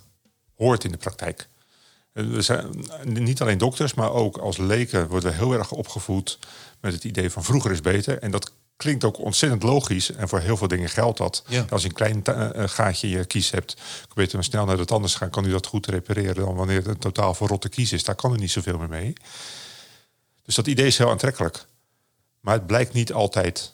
hoort 0.55 0.83
in 0.83 0.91
de 0.91 0.97
praktijk. 0.97 1.47
Eh, 2.13 2.25
We 2.25 2.41
zijn, 2.41 2.85
niet 3.03 3.41
alleen 3.41 3.57
dokters, 3.57 3.93
maar 3.93 4.11
ook 4.11 4.37
als 4.37 4.57
leken 4.57 5.07
worden 5.07 5.29
we 5.29 5.37
heel 5.37 5.53
erg 5.53 5.71
opgevoed 5.71 6.39
met 6.79 6.93
het 6.93 7.03
idee 7.03 7.29
van 7.29 7.43
vroeger 7.43 7.71
is 7.71 7.81
beter. 7.81 8.19
En 8.19 8.31
dat 8.31 8.51
klinkt 8.75 9.03
ook 9.03 9.19
ontzettend 9.19 9.63
logisch. 9.63 10.11
En 10.11 10.29
voor 10.29 10.39
heel 10.39 10.57
veel 10.57 10.67
dingen 10.67 10.89
geldt 10.89 11.17
dat. 11.17 11.43
Ja. 11.47 11.65
Als 11.69 11.81
je 11.81 11.87
een 11.87 11.93
klein 11.93 12.23
eh, 12.23 12.67
gaatje 12.67 13.07
in 13.07 13.17
je 13.17 13.25
kies 13.25 13.51
hebt, 13.51 13.73
kun 13.73 13.83
je 14.07 14.13
beter 14.15 14.35
maar 14.35 14.43
snel 14.43 14.65
naar 14.65 14.77
de 14.77 14.85
tandarts 14.85 15.15
gaan. 15.15 15.29
Kan 15.29 15.45
u 15.45 15.51
dat 15.51 15.65
goed 15.65 15.87
repareren 15.87 16.35
dan 16.35 16.55
wanneer 16.55 16.77
het 16.77 16.87
een 16.87 16.97
totaal 16.97 17.33
verrotte 17.33 17.69
kies 17.69 17.91
is. 17.91 18.03
Daar 18.03 18.15
kan 18.15 18.33
er 18.33 18.39
niet 18.39 18.51
zoveel 18.51 18.77
meer 18.77 18.89
mee. 18.89 19.13
Dus 20.43 20.55
dat 20.55 20.67
idee 20.67 20.87
is 20.87 20.97
heel 20.97 21.09
aantrekkelijk. 21.09 21.65
Maar 22.39 22.53
het 22.53 22.67
blijkt 22.67 22.93
niet 22.93 23.13
altijd 23.13 23.71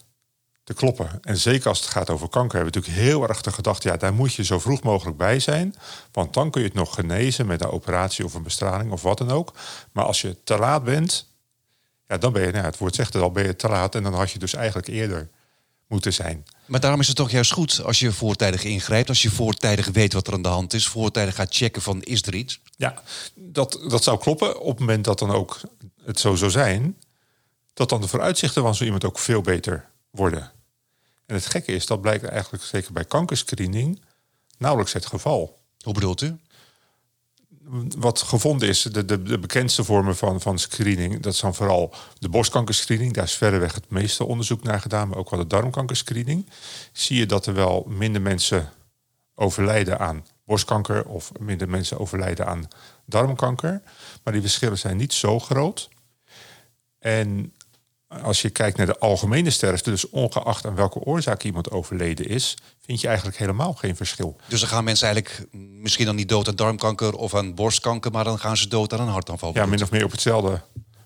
te 0.68 0.74
kloppen. 0.74 1.20
En 1.22 1.38
zeker 1.38 1.68
als 1.68 1.80
het 1.80 1.90
gaat 1.90 2.10
over 2.10 2.30
kanker, 2.30 2.56
hebben 2.56 2.74
we 2.74 2.80
natuurlijk 2.80 3.08
heel 3.08 3.28
erg 3.28 3.42
de 3.42 3.52
gedachte, 3.52 3.88
ja, 3.88 3.98
daar 3.98 4.14
moet 4.14 4.34
je 4.34 4.44
zo 4.44 4.60
vroeg 4.60 4.84
mogelijk 4.84 5.18
bij 5.18 5.40
zijn. 5.40 5.76
Want 6.12 6.34
dan 6.34 6.52
kun 6.52 6.62
je 6.62 6.68
het 6.68 6.76
nog 6.76 6.94
genezen 6.94 7.46
met 7.46 7.62
een 7.62 7.70
operatie 7.70 8.26
of 8.26 8.34
een 8.34 8.44
bestraling 8.44 8.92
of 8.92 9.02
wat 9.02 9.18
dan 9.18 9.32
ook. 9.32 9.54
Maar 9.92 10.06
als 10.06 10.22
je 10.22 10.44
te 10.44 10.58
laat 10.58 10.84
bent, 10.84 11.28
ja, 12.08 12.18
dan 12.18 12.34
ben 12.34 12.46
je, 12.46 12.52
nou, 12.52 12.66
het 12.66 12.78
woord 12.78 12.96
zegt 12.96 13.14
het 13.14 13.22
al, 13.22 13.32
ben 13.32 13.46
je 13.46 13.56
te 13.56 13.68
laat. 13.68 13.96
En 13.96 14.04
dan 14.04 14.14
had 14.14 14.32
je 14.32 14.40
dus 14.40 14.54
eigenlijk 14.54 14.88
eerder 14.88 15.30
moeten 15.88 16.14
zijn. 16.14 16.46
Maar 16.66 16.80
daarom 16.80 17.00
is 17.00 17.08
het 17.08 17.16
toch 17.16 17.32
juist 17.32 17.52
goed 17.52 17.84
als 17.84 18.00
je 18.00 18.12
voortijdig 18.12 18.64
ingrijpt. 18.64 19.10
Als 19.10 19.22
je 19.22 19.32
voortijdig 19.32 19.88
weet 19.88 20.14
wat 20.14 20.28
er 20.28 20.34
aan 20.34 20.42
de 20.42 20.48
hand 20.48 20.74
is. 20.74 20.88
Voortijdig 20.88 21.36
gaat 21.36 21.56
checken 21.56 21.82
van 21.82 22.02
is 22.02 22.22
er 22.22 22.36
iets. 22.36 22.62
Ja, 22.78 23.02
dat, 23.34 23.80
dat 23.90 24.04
zou 24.04 24.20
kloppen. 24.20 24.60
Op 24.60 24.70
het 24.70 24.80
moment 24.80 25.06
dat 25.06 25.20
dan 25.20 25.32
ook 25.32 25.60
het 26.06 26.20
zo 26.20 26.36
zou 26.36 26.52
zijn, 26.52 26.98
dat 27.74 27.90
dan 27.90 28.02
de 28.02 28.08
vooruitzichten 28.08 28.62
van 28.62 28.76
zo 28.76 28.84
iemand 28.84 29.06
ook 29.06 29.20
veel 29.20 29.42
beter 29.42 29.90
worden. 30.10 30.52
En 31.28 31.36
het 31.36 31.46
gekke 31.46 31.72
is, 31.72 31.86
dat 31.86 32.02
blijkt 32.02 32.24
eigenlijk 32.24 32.64
zeker 32.64 32.94
bij 32.94 33.06
kankerscreening 33.06 34.02
nauwelijks 34.58 34.94
het 34.94 35.06
geval. 35.06 35.60
Hoe 35.82 35.94
bedoelt 35.94 36.22
u? 36.22 36.38
Wat 37.98 38.22
gevonden 38.22 38.68
is, 38.68 38.82
de, 38.82 39.06
de, 39.06 39.24
de 39.24 39.40
bekendste 39.40 39.84
vormen 39.84 40.18
van, 40.18 40.42
van 40.42 40.60
screening, 40.60 41.20
dat 41.20 41.36
zijn 41.36 41.54
vooral 41.54 41.94
de 42.20 42.30
borstkankerscreening. 42.30 43.14
Daar 43.14 43.24
is 43.24 43.36
verreweg 43.36 43.74
het 43.74 43.90
meeste 43.90 44.26
onderzoek 44.26 44.64
naar 44.64 44.82
gedaan, 44.82 45.08
maar 45.08 45.18
ook 45.18 45.30
wel 45.30 45.40
de 45.40 45.48
darmkankerscreening. 45.48 46.50
Zie 46.92 47.18
je 47.18 47.26
dat 47.26 47.46
er 47.46 47.54
wel 47.54 47.86
minder 47.88 48.22
mensen 48.22 48.72
overlijden 49.36 50.00
aan 50.00 50.26
borstkanker 50.46 51.06
of 51.06 51.32
minder 51.40 51.70
mensen 51.70 52.00
overlijden 52.00 52.48
aan 52.48 52.68
darmkanker. 53.06 53.82
Maar 54.24 54.34
die 54.34 54.42
verschillen 54.42 54.78
zijn 54.78 54.98
niet 54.98 55.14
zo 55.14 55.40
groot. 55.40 55.90
En 57.00 57.54
als 58.08 58.42
je 58.42 58.50
kijkt 58.50 58.78
naar 58.78 58.86
de 58.86 59.00
algemene 59.00 59.50
sterfte, 59.50 59.90
dus 59.90 60.10
ongeacht 60.10 60.66
aan 60.66 60.76
welke 60.76 61.00
oorzaak 61.00 61.44
iemand 61.44 61.72
overleden 61.72 62.28
is, 62.28 62.58
vind 62.86 63.02
je 63.02 63.08
eigenlijk 63.08 63.38
helemaal 63.38 63.74
geen 63.74 63.96
verschil. 63.96 64.36
Dus 64.48 64.60
dan 64.60 64.70
gaan 64.70 64.84
mensen 64.84 65.08
eigenlijk 65.08 65.48
misschien 65.82 66.06
dan 66.06 66.16
niet 66.16 66.30
dood 66.30 66.48
aan 66.48 66.56
darmkanker 66.56 67.14
of 67.16 67.36
aan 67.36 67.56
borstkanker. 67.56 68.12
Maar 68.12 68.24
dan 68.24 68.40
gaan 68.40 68.58
ze 68.58 68.68
dood 68.68 68.94
aan 68.94 69.00
een 69.00 69.08
hartaanval. 69.08 69.52
Ja, 69.54 69.66
min 69.66 69.82
of 69.84 69.92
meer 69.92 70.04
op 70.04 70.12
hetzelfde 70.12 70.62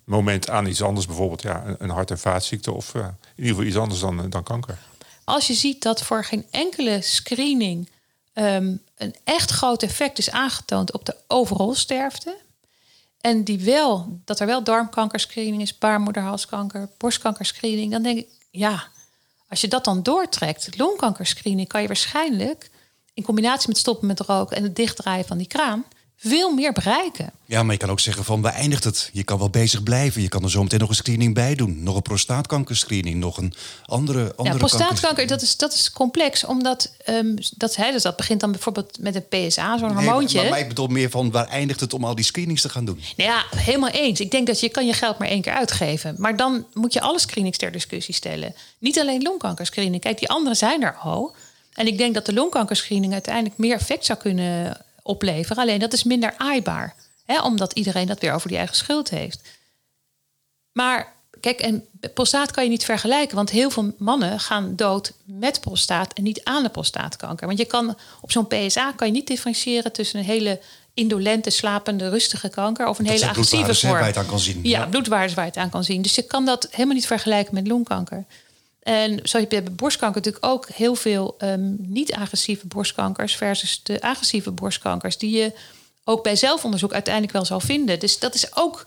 moment 0.06 0.50
aan 0.50 0.66
iets 0.66 0.82
anders, 0.82 1.06
bijvoorbeeld 1.06 1.42
ja, 1.42 1.64
een- 1.66 1.76
een 1.80 1.90
hart- 1.90 2.12
en 2.12 2.20
vaatziekte 2.20 2.72
of 2.72 2.96
eh, 2.96 3.02
in 3.02 3.08
ieder 3.36 3.50
geval 3.52 3.64
iets 3.66 3.78
anders 3.78 4.00
dan, 4.00 4.30
dan 4.30 4.44
kanker. 4.44 4.78
Als 5.24 5.48
je 5.48 5.54
ziet 5.54 5.82
dat 5.82 6.02
voor 6.04 6.24
geen 6.26 6.46
enkele 6.52 7.02
screening 7.02 7.90
ehm, 8.34 8.76
een 8.98 9.16
echt 9.24 9.52
groot 9.52 9.84
effect 9.84 10.18
is 10.18 10.32
aangetoond 10.32 10.94
op 10.94 11.06
de 11.06 11.16
overall 11.28 11.76
sterfte. 11.76 12.38
En 13.22 13.44
die 13.44 13.60
wel, 13.60 14.20
dat 14.26 14.40
er 14.40 14.46
wel 14.46 14.64
darmkankerscreening 14.64 15.62
is, 15.62 15.78
baarmoederhalskanker, 15.78 16.90
borstkankerscreening. 16.98 17.92
Dan 17.92 18.04
denk 18.04 18.18
ik, 18.18 18.28
ja, 18.52 18.84
als 19.50 19.62
je 19.62 19.68
dat 19.68 19.84
dan 19.86 20.04
doortrekt, 20.04 20.78
longkankerscreening, 20.78 21.68
kan 21.68 21.82
je 21.82 21.88
waarschijnlijk 21.88 22.72
in 23.14 23.24
combinatie 23.24 23.68
met 23.68 23.78
stoppen 23.78 24.08
met 24.08 24.20
roken 24.20 24.58
en 24.58 24.64
het 24.64 24.76
dichtdraaien 24.76 25.26
van 25.26 25.38
die 25.38 25.48
kraan, 25.48 25.86
veel 26.24 26.54
meer 26.54 26.72
bereiken. 26.72 27.32
Ja, 27.46 27.64
maar 27.64 27.74
je 27.74 27.80
kan 27.80 27.90
ook 27.90 28.00
zeggen 28.00 28.26
van 28.26 28.42
waar 28.42 28.54
eindigt 28.54 28.84
het? 28.84 29.10
Je 29.14 29.24
kan 29.24 29.38
wel 29.38 29.50
bezig 29.50 29.84
blijven. 29.84 30.22
Je 30.22 30.28
kan 30.30 30.44
er 30.44 30.50
zo 30.50 30.64
meteen 30.64 30.80
nog 30.80 30.90
een 30.90 30.96
screening 30.96 31.34
bij 31.34 31.56
doen. 31.56 31.84
Nog 31.84 31.96
een 31.96 32.02
prostaatkankerscreening, 32.02 33.16
nog 33.20 33.38
een 33.38 33.54
andere, 33.86 34.34
andere 34.36 34.58
Ja, 34.58 34.66
prostaatkanker, 34.66 35.28
dat 35.28 35.42
is, 35.42 35.58
dat 35.58 35.74
is 35.74 35.92
complex, 35.92 36.44
omdat 36.46 36.92
ehm, 37.06 37.36
dat, 37.58 37.76
hè, 37.76 37.92
dus 37.92 38.02
dat 38.04 38.16
begint 38.16 38.40
dan 38.40 38.52
bijvoorbeeld 38.52 38.98
met 39.00 39.16
een 39.16 39.48
PSA, 39.48 39.78
zo'n 39.78 39.88
Nee, 39.96 40.06
hormoontje. 40.06 40.42
maar, 40.42 40.50
maar 40.50 40.60
ik 40.60 40.68
bedoel 40.68 40.88
meer 40.88 41.10
van 41.10 41.32
waar 41.32 41.48
eindigt 41.48 41.80
het 41.80 41.94
om 41.94 42.04
al 42.04 42.16
die 42.16 42.26
screenings 42.26 42.62
te 42.62 42.70
gaan 42.70 42.86
doen? 42.86 43.00
Nou 43.18 43.30
ja, 43.30 43.44
helemaal 43.56 43.90
eens. 43.90 44.20
Ik 44.20 44.32
denk 44.32 44.48
dat 44.48 44.60
je 44.60 44.70
kan 44.70 44.86
je 44.86 44.94
geld 44.94 45.18
maar 45.18 45.28
één 45.28 45.42
keer 45.42 45.54
uitgeven. 45.54 46.16
Maar 46.18 46.36
dan 46.38 46.66
moet 46.74 46.94
je 46.94 47.02
alle 47.02 47.20
screenings 47.20 47.58
ter 47.58 47.72
discussie 47.72 48.14
stellen. 48.14 48.56
Niet 48.78 49.00
alleen 49.00 49.22
longkankerscreening. 49.22 50.02
Kijk, 50.02 50.20
die 50.20 50.30
andere 50.30 50.56
zijn 50.56 50.84
er 50.84 50.96
al. 50.96 51.36
En 51.74 51.88
ik 51.88 51.98
denk 51.98 52.14
dat 52.14 52.26
de 52.26 52.34
longkankerscreening 52.34 53.14
uiteindelijk 53.14 53.58
meer 53.58 53.76
effect 53.76 54.06
zou 54.06 54.20
kunnen 54.20 54.78
opleveren. 55.12 55.64
Alleen 55.64 55.80
dat 55.80 55.94
is 55.94 56.04
minder 56.04 56.34
aaibaar. 56.38 56.96
Hè, 57.26 57.42
omdat 57.42 57.74
iedereen 57.74 58.08
dat 58.08 58.20
weer 58.20 58.34
over 58.34 58.48
die 58.48 58.58
eigen 58.58 58.76
schuld 58.76 59.10
heeft. 59.10 59.42
Maar 60.72 61.14
kijk, 61.40 61.60
en 61.60 61.86
prostaat 62.14 62.52
kan 62.52 62.64
je 62.64 62.70
niet 62.70 62.86
vergelijken. 62.86 63.36
Want 63.36 63.50
heel 63.50 63.70
veel 63.70 63.94
mannen 63.98 64.40
gaan 64.40 64.76
dood 64.76 65.14
met 65.26 65.60
prostaat 65.62 66.14
en 66.14 66.24
niet 66.24 66.44
aan 66.44 66.64
de 66.64 66.70
prostaatkanker. 66.70 67.48
Want 67.48 67.60
je 67.60 67.66
kan 67.66 67.98
op 68.22 68.32
zo'n 68.32 68.48
PSA 68.48 68.92
kan 68.92 69.08
je 69.08 69.14
niet 69.14 69.28
differentiëren 69.28 69.92
tussen 69.92 70.20
een 70.20 70.26
hele 70.26 70.60
indolente, 70.94 71.50
slapende, 71.50 72.10
rustige 72.10 72.50
kanker 72.50 72.88
of 72.88 73.00
een 73.00 73.06
Dat 73.06 73.14
hele 73.14 73.30
agressieve 73.30 73.76
vorm. 73.76 73.94
waar 73.94 74.06
het 74.06 74.18
aan 74.18 74.26
kan 74.26 74.40
zien. 74.40 74.60
Ja, 74.64 74.80
Ja. 74.80 74.86
bloedwaardes 74.88 75.34
waar 75.34 75.46
je 75.46 75.52
het 75.52 75.60
aan 75.60 75.70
kan 75.70 75.84
zien. 75.84 76.02
Dus 76.02 76.16
je 76.16 76.22
kan 76.22 76.46
dat 76.46 76.68
helemaal 76.72 76.96
niet 76.96 77.08
vergelijken 77.08 77.54
met 77.54 77.68
longkanker. 77.68 78.26
En 78.82 79.20
zo 79.24 79.40
je 79.40 79.48
bij 79.48 79.64
borstkanker 79.64 80.22
natuurlijk 80.22 80.46
ook 80.46 80.70
heel 80.70 80.96
veel 80.96 81.36
ehm, 81.38 81.74
niet-agressieve 81.78 82.68
borstkankers 82.68 83.36
versus 83.36 83.84
de 83.84 84.02
agressieve 84.02 84.52
borstkankers, 84.52 85.18
die 85.18 85.38
je 85.38 85.54
ook 86.04 86.24
bij 86.24 86.36
zelfonderzoek 86.36 86.94
uiteindelijk 86.94 87.34
wel 87.34 87.46
zal 87.46 87.60
vinden. 87.60 88.00
Dus 88.00 88.20
dat 88.20 88.36
is 88.36 88.56
ook. 88.56 88.84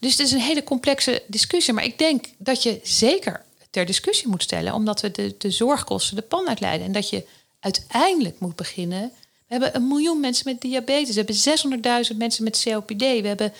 Dus 0.00 0.10
het 0.10 0.20
is 0.20 0.32
een 0.32 0.40
hele 0.40 0.64
complexe 0.64 1.22
discussie. 1.26 1.72
Maar 1.74 1.84
ik 1.84 1.98
denk 1.98 2.26
dat 2.36 2.62
je 2.62 2.80
zeker 2.82 3.44
ter 3.70 3.86
discussie 3.86 4.28
moet 4.28 4.42
stellen, 4.42 4.74
omdat 4.74 5.00
we 5.00 5.10
de, 5.10 5.34
de 5.38 5.50
zorgkosten 5.50 6.16
de 6.16 6.22
pan 6.22 6.48
uitleiden. 6.48 6.86
En 6.86 6.92
dat 6.92 7.08
je 7.08 7.26
uiteindelijk 7.60 8.40
moet 8.40 8.56
beginnen. 8.56 9.12
We 9.46 9.54
hebben 9.54 9.76
een 9.76 9.88
miljoen 9.88 10.20
mensen 10.20 10.52
met 10.52 10.60
diabetes. 10.60 11.14
We 11.14 11.24
hebben 11.24 12.10
600.000 12.10 12.16
mensen 12.16 12.44
met 12.44 12.62
COPD. 12.64 13.00
We 13.00 13.26
hebben 13.26 13.52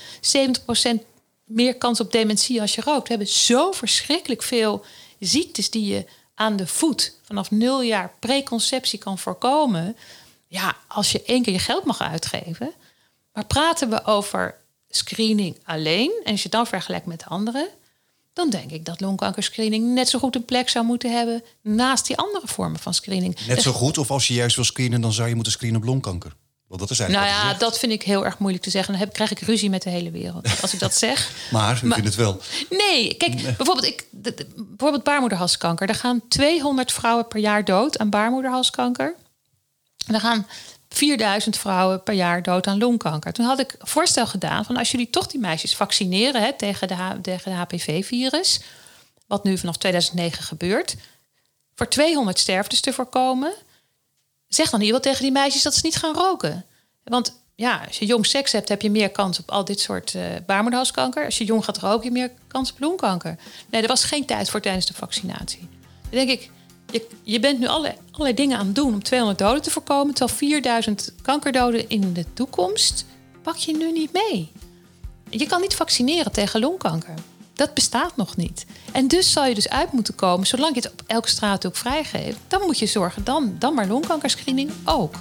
70% 1.01 1.05
meer 1.45 1.75
kans 1.75 2.01
op 2.01 2.13
dementie 2.13 2.61
als 2.61 2.75
je 2.75 2.83
rookt. 2.83 3.09
We 3.09 3.15
hebben 3.15 3.33
zo 3.33 3.73
verschrikkelijk 3.73 4.43
veel 4.43 4.85
ziektes 5.19 5.71
die 5.71 5.87
je 5.87 6.05
aan 6.35 6.57
de 6.57 6.67
voet 6.67 7.15
vanaf 7.23 7.51
nul 7.51 7.83
jaar 7.83 8.13
preconceptie 8.19 8.99
kan 8.99 9.19
voorkomen. 9.19 9.97
Ja, 10.47 10.77
als 10.87 11.13
je 11.13 11.23
één 11.23 11.43
keer 11.43 11.53
je 11.53 11.59
geld 11.59 11.85
mag 11.85 12.01
uitgeven. 12.01 12.73
Maar 13.33 13.45
praten 13.45 13.91
we 13.91 14.05
over 14.05 14.55
screening 14.89 15.59
alleen, 15.65 16.21
en 16.25 16.33
als 16.33 16.43
je 16.43 16.49
dan 16.49 16.67
vergelijkt 16.67 17.07
met 17.07 17.25
anderen, 17.25 17.69
dan 18.33 18.51
denk 18.51 18.71
ik 18.71 18.85
dat 18.85 19.01
longkankerscreening 19.01 19.95
net 19.95 20.09
zo 20.09 20.19
goed 20.19 20.35
een 20.35 20.45
plek 20.45 20.69
zou 20.69 20.85
moeten 20.85 21.13
hebben 21.13 21.43
naast 21.63 22.07
die 22.07 22.17
andere 22.17 22.47
vormen 22.47 22.81
van 22.81 22.95
screening. 22.95 23.47
Net 23.47 23.63
zo 23.63 23.73
goed, 23.73 23.99
of 23.99 24.11
als 24.11 24.29
je 24.29 24.35
juist 24.35 24.57
wil 24.57 24.65
screenen, 24.65 25.01
dan 25.01 25.13
zou 25.13 25.29
je 25.29 25.35
moeten 25.35 25.53
screenen 25.53 25.81
op 25.81 25.87
longkanker. 25.87 26.33
Want 26.69 26.81
dat 26.81 26.91
is 26.91 26.99
Nou 26.99 27.13
eigenlijk 27.13 27.43
wat 27.43 27.53
ja, 27.53 27.59
dat 27.67 27.79
vind 27.79 27.93
ik 27.93 28.03
heel 28.03 28.25
erg 28.25 28.39
moeilijk 28.39 28.65
te 28.65 28.71
zeggen. 28.71 28.93
Dan 28.93 29.03
heb, 29.03 29.13
krijg 29.13 29.31
ik 29.31 29.41
ruzie 29.41 29.71
met 29.71 29.83
de 29.83 29.91
hele 29.91 30.11
wereld 30.11 30.61
als 30.63 30.73
ik 30.73 30.79
dat 30.81 30.95
zeg. 31.07 31.31
Maar, 31.51 31.75
u 31.85 31.93
vindt 31.93 32.05
het 32.05 32.15
wel. 32.15 32.41
Nee, 32.71 33.15
kijk, 33.15 33.35
bijvoorbeeld, 33.43 33.85
ik, 33.85 34.07
de- 34.11 34.35
de- 34.35 34.47
bijvoorbeeld 34.57 35.03
baarmoederhalskanker. 35.05 35.87
Daar 35.87 35.97
gaan 35.97 36.21
200 36.29 36.93
vrouwen 36.93 37.29
per 37.29 37.41
jaar 37.41 37.65
dood 37.65 37.99
aan 37.99 38.11
baarmoederhalskanker. 38.11 39.15
En 40.07 40.15
er 40.15 40.21
gaan 40.21 40.47
4000 40.89 41.57
vrouwen 41.59 42.03
per 42.03 42.15
jaar 42.15 42.43
dood 42.43 42.67
aan 42.67 42.79
longkanker. 42.79 43.33
Toen 43.33 43.47
had 43.47 43.59
ik 43.61 43.75
een 43.79 43.87
voorstel 43.87 44.27
gedaan 44.27 44.65
van 44.65 44.77
als 44.77 44.91
jullie 44.91 45.11
toch 45.11 45.27
die 45.27 45.41
meisjes 45.41 45.77
vaccineren 45.77 46.43
hè, 46.43 46.53
tegen 46.57 46.89
de, 46.89 47.19
de 47.23 47.51
HPV-virus, 47.51 48.61
wat 49.27 49.45
nu 49.45 49.59
vanaf 49.59 49.77
2009 49.77 50.45
gebeurt, 50.45 50.97
voor 51.75 51.89
200 51.89 52.39
sterftes 52.39 52.81
te 52.81 52.93
voorkomen, 52.93 53.53
zeg 54.49 54.71
dan 54.71 54.81
geval 54.81 55.01
tegen 55.01 55.23
die 55.23 55.33
meisjes 55.33 55.63
dat 55.63 55.75
ze 55.75 55.81
niet 55.83 55.97
gaan 55.97 56.15
roken. 56.15 56.65
Want 57.05 57.41
ja, 57.55 57.85
als 57.87 57.99
je 57.99 58.07
jong 58.07 58.27
seks 58.27 58.53
hebt, 58.53 58.69
heb 58.69 58.83
je 58.83 58.91
meer 58.91 59.11
kans 59.11 59.39
op 59.39 59.51
al 59.51 59.65
dit 59.65 59.81
soort 59.81 60.15
eh 60.15 60.23
baarmoederhalskanker. 60.47 61.25
Als 61.25 61.39
je 61.39 61.45
jong 61.45 61.65
gaat 61.65 61.79
roken, 61.79 61.95
heb 61.95 62.05
je 62.05 62.11
meer 62.11 62.31
kans 62.47 62.73
op 62.73 62.81
longkanker. 62.81 63.37
Nee, 63.71 63.83
er 63.83 63.89
was 63.89 64.05
geen 64.05 64.25
tijd 64.25 64.51
voor 64.51 64.61
tijdens 64.61 64.87
de 64.87 64.95
vaccinatie. 64.95 65.69
Dan 66.11 66.27
denk 66.27 66.29
ik, 66.29 66.51
je, 66.91 67.07
je 67.23 67.41
bent 67.41 67.59
nu 67.59 67.67
alle, 67.67 67.95
allerlei 68.11 68.35
dingen 68.35 68.59
aan 68.59 68.67
het 68.67 68.75
doen 68.75 68.95
om 68.95 69.03
200 69.03 69.39
doden 69.39 69.63
te 69.63 69.71
voorkomen, 69.71 70.15
terwijl 70.15 70.39
4000 70.39 71.13
kankerdoden 71.23 71.89
in 71.89 72.13
de 72.13 72.25
toekomst 72.35 73.05
pak 73.43 73.57
je 73.57 73.77
nu 73.77 73.93
niet 73.93 74.13
mee. 74.13 74.53
Je 75.31 75.47
kan 75.47 75.61
niet 75.61 75.75
vaccineren 75.75 76.33
tegen 76.33 76.61
longkanker. 76.61 77.15
Dat 77.59 77.75
bestaat 77.75 78.17
nog 78.17 78.37
niet. 78.37 78.67
En 78.93 79.09
dus 79.09 79.33
zal 79.33 79.47
je 79.47 79.55
dus 79.55 79.69
uit 79.69 79.93
moeten 79.93 80.15
komen, 80.15 80.47
zolang 80.47 80.75
je 80.75 80.81
het 80.81 80.93
op 80.93 81.03
elke 81.07 81.29
straat 81.29 81.67
ook 81.67 81.77
vrijgeeft, 81.77 82.39
dan 82.49 82.61
moet 82.67 82.79
je 82.79 82.87
zorgen, 82.87 83.25
dan, 83.25 83.57
dan 83.59 83.75
maar 83.75 83.87
longkankerscreening 83.87 84.71
ook. 84.85 85.15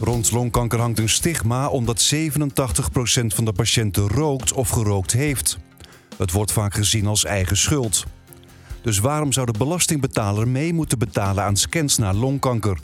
Rond 0.00 0.30
longkanker 0.30 0.80
hangt 0.80 0.98
een 0.98 1.08
stigma 1.08 1.68
omdat 1.68 2.14
87% 2.14 2.18
van 3.26 3.44
de 3.44 3.52
patiënten 3.52 4.08
rookt 4.08 4.52
of 4.52 4.68
gerookt 4.68 5.12
heeft. 5.12 5.58
Het 6.16 6.32
wordt 6.32 6.52
vaak 6.52 6.74
gezien 6.74 7.06
als 7.06 7.24
eigen 7.24 7.56
schuld. 7.56 8.04
Dus 8.82 8.98
waarom 8.98 9.32
zou 9.32 9.46
de 9.46 9.58
belastingbetaler 9.58 10.48
mee 10.48 10.72
moeten 10.72 10.98
betalen 10.98 11.44
aan 11.44 11.56
scans 11.56 11.98
naar 11.98 12.14
longkanker? 12.14 12.78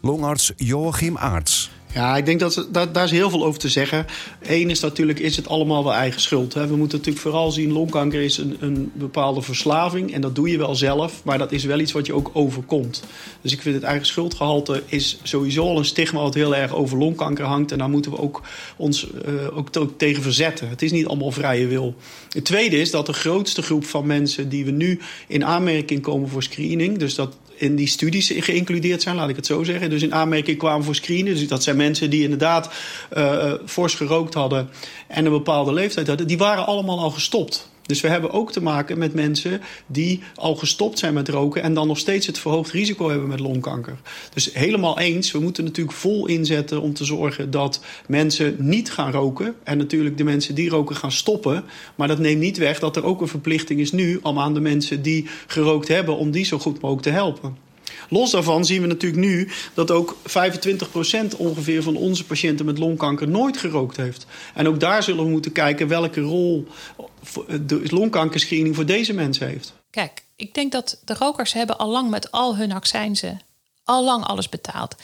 Longarts 0.00 0.52
Joachim 0.56 1.16
Aarts. 1.16 1.70
Ja, 1.94 2.16
ik 2.16 2.26
denk 2.26 2.40
dat, 2.40 2.66
dat 2.70 2.94
daar 2.94 3.04
is 3.04 3.10
heel 3.10 3.30
veel 3.30 3.44
over 3.44 3.60
te 3.60 3.68
zeggen. 3.68 4.06
Eén 4.42 4.70
is 4.70 4.80
natuurlijk, 4.80 5.18
is 5.18 5.36
het 5.36 5.48
allemaal 5.48 5.84
wel 5.84 5.92
eigen 5.92 6.20
schuld. 6.20 6.54
Hè? 6.54 6.66
We 6.66 6.76
moeten 6.76 6.98
natuurlijk 6.98 7.24
vooral 7.24 7.50
zien, 7.50 7.72
longkanker 7.72 8.22
is 8.22 8.38
een, 8.38 8.56
een 8.60 8.90
bepaalde 8.94 9.42
verslaving. 9.42 10.12
En 10.12 10.20
dat 10.20 10.34
doe 10.34 10.50
je 10.50 10.58
wel 10.58 10.74
zelf, 10.74 11.24
maar 11.24 11.38
dat 11.38 11.52
is 11.52 11.64
wel 11.64 11.78
iets 11.78 11.92
wat 11.92 12.06
je 12.06 12.14
ook 12.14 12.30
overkomt. 12.32 13.02
Dus 13.40 13.52
ik 13.52 13.60
vind 13.60 13.74
het 13.74 13.84
eigen 13.84 14.06
schuldgehalte 14.06 14.82
is 14.86 15.18
sowieso 15.22 15.66
al 15.66 15.78
een 15.78 15.84
stigma 15.84 16.20
wat 16.20 16.34
heel 16.34 16.56
erg 16.56 16.74
over 16.74 16.98
longkanker 16.98 17.44
hangt. 17.44 17.72
En 17.72 17.78
daar 17.78 17.90
moeten 17.90 18.10
we 18.10 18.18
ook 18.18 18.40
ons 18.76 19.06
eh, 19.10 19.56
ook, 19.56 19.68
ook 19.78 19.98
tegen 19.98 20.22
verzetten. 20.22 20.68
Het 20.68 20.82
is 20.82 20.92
niet 20.92 21.06
allemaal 21.06 21.32
vrije 21.32 21.66
wil. 21.66 21.94
Het 22.28 22.44
tweede 22.44 22.80
is 22.80 22.90
dat 22.90 23.06
de 23.06 23.12
grootste 23.12 23.62
groep 23.62 23.84
van 23.84 24.06
mensen 24.06 24.48
die 24.48 24.64
we 24.64 24.70
nu 24.70 25.00
in 25.28 25.44
aanmerking 25.44 26.02
komen 26.02 26.28
voor 26.28 26.42
screening... 26.42 26.98
dus 26.98 27.14
dat 27.14 27.36
in 27.62 27.76
die 27.76 27.86
studies 27.86 28.32
geïncludeerd 28.36 29.02
zijn, 29.02 29.16
laat 29.16 29.28
ik 29.28 29.36
het 29.36 29.46
zo 29.46 29.62
zeggen. 29.62 29.90
Dus 29.90 30.02
in 30.02 30.14
aanmerking 30.14 30.58
kwamen 30.58 30.84
voor 30.84 30.94
screenen. 30.94 31.34
Dus 31.34 31.48
dat 31.48 31.62
zijn 31.62 31.76
mensen 31.76 32.10
die 32.10 32.22
inderdaad 32.22 32.70
uh, 33.16 33.52
fors 33.66 33.94
gerookt 33.94 34.34
hadden 34.34 34.68
en 35.06 35.24
een 35.24 35.32
bepaalde 35.32 35.72
leeftijd 35.72 36.06
hadden. 36.06 36.26
Die 36.26 36.38
waren 36.38 36.66
allemaal 36.66 36.98
al 36.98 37.10
gestopt. 37.10 37.70
Dus 37.92 38.00
we 38.00 38.08
hebben 38.08 38.30
ook 38.30 38.52
te 38.52 38.62
maken 38.62 38.98
met 38.98 39.14
mensen 39.14 39.60
die 39.86 40.20
al 40.34 40.56
gestopt 40.56 40.98
zijn 40.98 41.14
met 41.14 41.28
roken 41.28 41.62
en 41.62 41.74
dan 41.74 41.86
nog 41.86 41.98
steeds 41.98 42.26
het 42.26 42.38
verhoogd 42.38 42.70
risico 42.70 43.08
hebben 43.08 43.28
met 43.28 43.40
longkanker. 43.40 43.96
Dus 44.34 44.52
helemaal 44.52 44.98
eens, 44.98 45.32
we 45.32 45.38
moeten 45.38 45.64
natuurlijk 45.64 45.96
vol 45.96 46.26
inzetten 46.26 46.80
om 46.80 46.94
te 46.94 47.04
zorgen 47.04 47.50
dat 47.50 47.80
mensen 48.06 48.56
niet 48.58 48.90
gaan 48.90 49.12
roken. 49.12 49.54
En 49.62 49.78
natuurlijk 49.78 50.16
de 50.16 50.24
mensen 50.24 50.54
die 50.54 50.68
roken 50.68 50.96
gaan 50.96 51.12
stoppen. 51.12 51.64
Maar 51.94 52.08
dat 52.08 52.18
neemt 52.18 52.40
niet 52.40 52.56
weg 52.56 52.78
dat 52.78 52.96
er 52.96 53.04
ook 53.04 53.20
een 53.20 53.28
verplichting 53.28 53.80
is 53.80 53.92
nu 53.92 54.18
om 54.22 54.38
aan 54.38 54.54
de 54.54 54.60
mensen 54.60 55.02
die 55.02 55.26
gerookt 55.46 55.88
hebben, 55.88 56.16
om 56.16 56.30
die 56.30 56.44
zo 56.44 56.58
goed 56.58 56.80
mogelijk 56.80 57.06
te 57.06 57.12
helpen. 57.12 57.71
Los 58.08 58.30
daarvan 58.30 58.64
zien 58.64 58.80
we 58.80 58.86
natuurlijk 58.86 59.22
nu 59.22 59.48
dat 59.74 59.90
ook 59.90 60.16
25% 60.28 61.36
ongeveer 61.36 61.82
van 61.82 61.96
onze 61.96 62.24
patiënten 62.24 62.66
met 62.66 62.78
longkanker 62.78 63.28
nooit 63.28 63.56
gerookt 63.56 63.96
heeft. 63.96 64.26
En 64.54 64.68
ook 64.68 64.80
daar 64.80 65.02
zullen 65.02 65.24
we 65.24 65.30
moeten 65.30 65.52
kijken 65.52 65.88
welke 65.88 66.20
rol 66.20 66.66
de 67.60 67.82
longkankerscreening 67.84 68.74
voor 68.74 68.86
deze 68.86 69.12
mensen 69.12 69.46
heeft. 69.46 69.72
Kijk, 69.90 70.24
ik 70.36 70.54
denk 70.54 70.72
dat 70.72 71.00
de 71.04 71.14
rokers 71.14 71.52
hebben 71.52 71.78
al 71.78 71.88
lang 71.88 72.10
met 72.10 72.30
al 72.30 72.56
hun 72.56 72.72
accijnzen 72.72 73.40
al 73.84 74.04
lang 74.04 74.24
alles 74.24 74.48
betaald. 74.48 74.94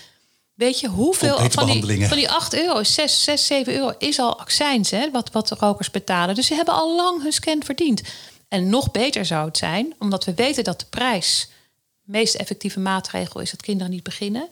Weet 0.54 0.80
je 0.80 0.88
hoeveel 0.88 1.50
van 1.50 1.66
die, 1.66 2.06
van 2.06 2.16
die 2.16 2.30
8 2.30 2.54
euro, 2.54 2.82
6, 2.82 3.24
6, 3.24 3.46
7 3.46 3.74
euro 3.74 3.94
is 3.98 4.18
al 4.18 4.38
accijns, 4.38 4.90
hè, 4.90 5.10
wat, 5.10 5.30
wat 5.32 5.48
de 5.48 5.56
rokers 5.58 5.90
betalen. 5.90 6.34
Dus 6.34 6.46
ze 6.46 6.54
hebben 6.54 6.74
al 6.74 6.96
lang 6.96 7.22
hun 7.22 7.32
scan 7.32 7.64
verdiend. 7.64 8.02
En 8.48 8.68
nog 8.68 8.90
beter 8.90 9.26
zou 9.26 9.46
het 9.46 9.56
zijn, 9.56 9.94
omdat 9.98 10.24
we 10.24 10.34
weten 10.34 10.64
dat 10.64 10.80
de 10.80 10.86
prijs 10.90 11.48
meest 12.08 12.34
effectieve 12.34 12.80
maatregel 12.80 13.40
is 13.40 13.50
dat 13.50 13.62
kinderen 13.62 13.92
niet 13.92 14.02
beginnen. 14.02 14.48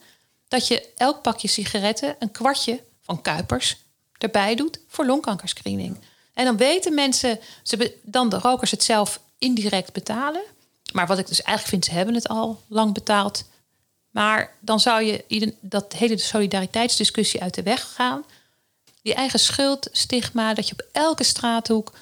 Dat 0.48 0.68
je 0.68 0.88
elk 0.96 1.22
pakje 1.22 1.48
sigaretten 1.48 2.16
een 2.18 2.30
kwartje 2.30 2.80
van 3.02 3.22
Kuipers 3.22 3.76
erbij 4.18 4.54
doet 4.54 4.80
voor 4.88 5.06
longkankerscreening. 5.06 5.96
En 6.34 6.44
dan 6.44 6.56
weten 6.56 6.94
mensen, 6.94 7.38
ze 7.62 7.98
dan 8.02 8.28
de 8.28 8.38
rokers 8.38 8.70
het 8.70 8.82
zelf 8.82 9.20
indirect 9.38 9.92
betalen. 9.92 10.42
Maar 10.92 11.06
wat 11.06 11.18
ik 11.18 11.26
dus 11.26 11.42
eigenlijk 11.42 11.68
vind, 11.68 11.84
ze 11.84 11.92
hebben 11.92 12.14
het 12.14 12.28
al 12.28 12.62
lang 12.68 12.94
betaald. 12.94 13.44
Maar 14.10 14.54
dan 14.60 14.80
zou 14.80 15.02
je 15.02 15.54
dat 15.60 15.92
hele 15.92 16.18
solidariteitsdiscussie 16.18 17.42
uit 17.42 17.54
de 17.54 17.62
weg 17.62 17.92
gaan. 17.94 18.24
Die 19.02 19.14
eigen 19.14 19.38
schuld, 19.38 19.88
stigma, 19.92 20.54
dat 20.54 20.68
je 20.68 20.72
op 20.72 20.86
elke 20.92 21.24
straathoek 21.24 21.92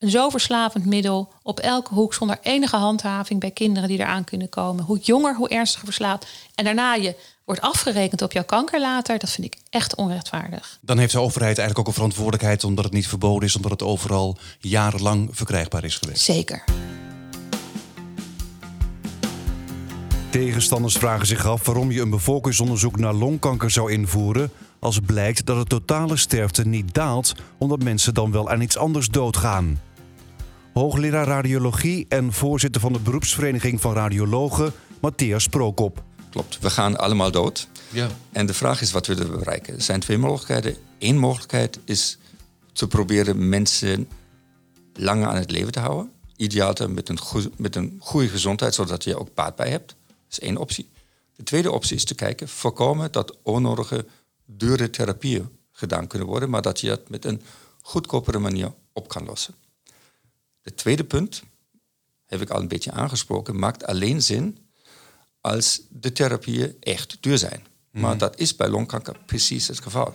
een 0.00 0.10
zo 0.10 0.28
verslavend 0.28 0.84
middel 0.84 1.32
op 1.42 1.60
elke 1.60 1.94
hoek 1.94 2.14
zonder 2.14 2.38
enige 2.42 2.76
handhaving 2.76 3.40
bij 3.40 3.50
kinderen 3.50 3.88
die 3.88 3.98
eraan 3.98 4.24
kunnen 4.24 4.48
komen. 4.48 4.84
Hoe 4.84 4.98
jonger, 4.98 5.36
hoe 5.36 5.48
ernstiger 5.48 5.86
verslaafd. 5.86 6.26
En 6.54 6.64
daarna 6.64 6.94
je 6.94 7.14
wordt 7.44 7.60
afgerekend 7.60 8.22
op 8.22 8.32
jouw 8.32 8.44
kanker 8.44 8.80
later, 8.80 9.18
dat 9.18 9.30
vind 9.30 9.46
ik 9.46 9.56
echt 9.70 9.94
onrechtvaardig. 9.94 10.78
Dan 10.80 10.98
heeft 10.98 11.12
de 11.12 11.20
overheid 11.20 11.58
eigenlijk 11.58 11.78
ook 11.78 11.86
een 11.86 11.92
verantwoordelijkheid 11.92 12.64
omdat 12.64 12.84
het 12.84 12.92
niet 12.92 13.08
verboden 13.08 13.48
is, 13.48 13.56
omdat 13.56 13.70
het 13.70 13.82
overal 13.82 14.36
jarenlang 14.60 15.28
verkrijgbaar 15.32 15.84
is 15.84 15.96
geweest. 15.96 16.22
Zeker. 16.22 16.64
Tegenstanders 20.30 20.96
vragen 20.96 21.26
zich 21.26 21.46
af 21.46 21.66
waarom 21.66 21.90
je 21.90 22.00
een 22.00 22.10
bevolkingsonderzoek 22.10 22.98
naar 22.98 23.14
longkanker 23.14 23.70
zou 23.70 23.92
invoeren 23.92 24.52
als 24.78 25.00
blijkt 25.06 25.46
dat 25.46 25.56
de 25.56 25.64
totale 25.64 26.16
sterfte 26.16 26.66
niet 26.66 26.94
daalt 26.94 27.34
omdat 27.58 27.82
mensen 27.82 28.14
dan 28.14 28.32
wel 28.32 28.50
aan 28.50 28.60
iets 28.60 28.76
anders 28.76 29.08
doodgaan. 29.08 29.80
Hoogleraar 30.72 31.26
radiologie 31.26 32.06
en 32.08 32.32
voorzitter 32.32 32.80
van 32.80 32.92
de 32.92 32.98
beroepsvereniging 32.98 33.80
van 33.80 33.92
radiologen 33.94 34.72
Matthias 35.00 35.46
Prokop. 35.46 36.02
Klopt, 36.30 36.58
we 36.58 36.70
gaan 36.70 36.98
allemaal 36.98 37.30
dood. 37.30 37.68
Ja. 37.88 38.08
En 38.32 38.46
de 38.46 38.54
vraag 38.54 38.80
is 38.80 38.92
wat 38.92 39.06
willen 39.06 39.30
we 39.30 39.38
bereiken? 39.38 39.74
Er 39.74 39.82
zijn 39.82 40.00
twee 40.00 40.18
mogelijkheden. 40.18 40.76
Eén 40.98 41.18
mogelijkheid 41.18 41.78
is 41.84 42.18
te 42.72 42.86
proberen 42.88 43.48
mensen 43.48 44.08
langer 44.92 45.28
aan 45.28 45.36
het 45.36 45.50
leven 45.50 45.72
te 45.72 45.80
houden. 45.80 46.12
Ideaal 46.36 46.74
met 46.88 47.08
een, 47.08 47.18
goe- 47.18 47.50
met 47.56 47.76
een 47.76 47.96
goede 47.98 48.28
gezondheid, 48.28 48.74
zodat 48.74 49.04
je 49.04 49.10
er 49.10 49.18
ook 49.18 49.34
baat 49.34 49.56
bij 49.56 49.70
hebt. 49.70 49.88
Dat 50.06 50.16
is 50.30 50.40
één 50.40 50.56
optie. 50.56 50.88
De 51.36 51.42
tweede 51.42 51.70
optie 51.70 51.96
is 51.96 52.04
te 52.04 52.14
kijken, 52.14 52.48
voorkomen 52.48 53.12
dat 53.12 53.36
onnodige 53.42 54.06
dure 54.46 54.90
therapieën 54.90 55.48
gedaan 55.72 56.06
kunnen 56.06 56.28
worden, 56.28 56.50
maar 56.50 56.62
dat 56.62 56.80
je 56.80 56.86
dat 56.88 57.08
met 57.08 57.24
een 57.24 57.42
goedkopere 57.80 58.38
manier 58.38 58.72
op 58.92 59.08
kan 59.08 59.24
lossen. 59.24 59.54
Het 60.62 60.76
tweede 60.76 61.04
punt, 61.04 61.42
heb 62.26 62.40
ik 62.40 62.50
al 62.50 62.60
een 62.60 62.68
beetje 62.68 62.92
aangesproken, 62.92 63.58
maakt 63.58 63.84
alleen 63.84 64.22
zin 64.22 64.58
als 65.40 65.82
de 65.88 66.12
therapieën 66.12 66.76
echt 66.80 67.16
duur 67.20 67.38
zijn. 67.38 67.62
Maar 67.90 68.18
dat 68.18 68.38
is 68.38 68.56
bij 68.56 68.68
longkanker 68.68 69.16
precies 69.26 69.68
het 69.68 69.80
geval. 69.80 70.14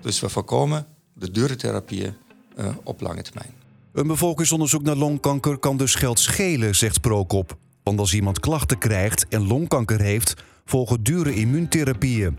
Dus 0.00 0.20
we 0.20 0.28
voorkomen 0.28 0.86
de 1.12 1.30
dure 1.30 1.56
therapieën 1.56 2.14
eh, 2.56 2.76
op 2.84 3.00
lange 3.00 3.22
termijn. 3.22 3.54
Een 3.92 4.06
bevolkingsonderzoek 4.06 4.82
naar 4.82 4.96
longkanker 4.96 5.58
kan 5.58 5.76
dus 5.76 5.94
geld 5.94 6.18
schelen, 6.18 6.76
zegt 6.76 7.00
Prokop. 7.00 7.56
Want 7.82 7.98
als 7.98 8.14
iemand 8.14 8.40
klachten 8.40 8.78
krijgt 8.78 9.28
en 9.28 9.46
longkanker 9.46 10.00
heeft, 10.00 10.34
volgen 10.64 11.02
dure 11.02 11.34
immuuntherapieën. 11.34 12.38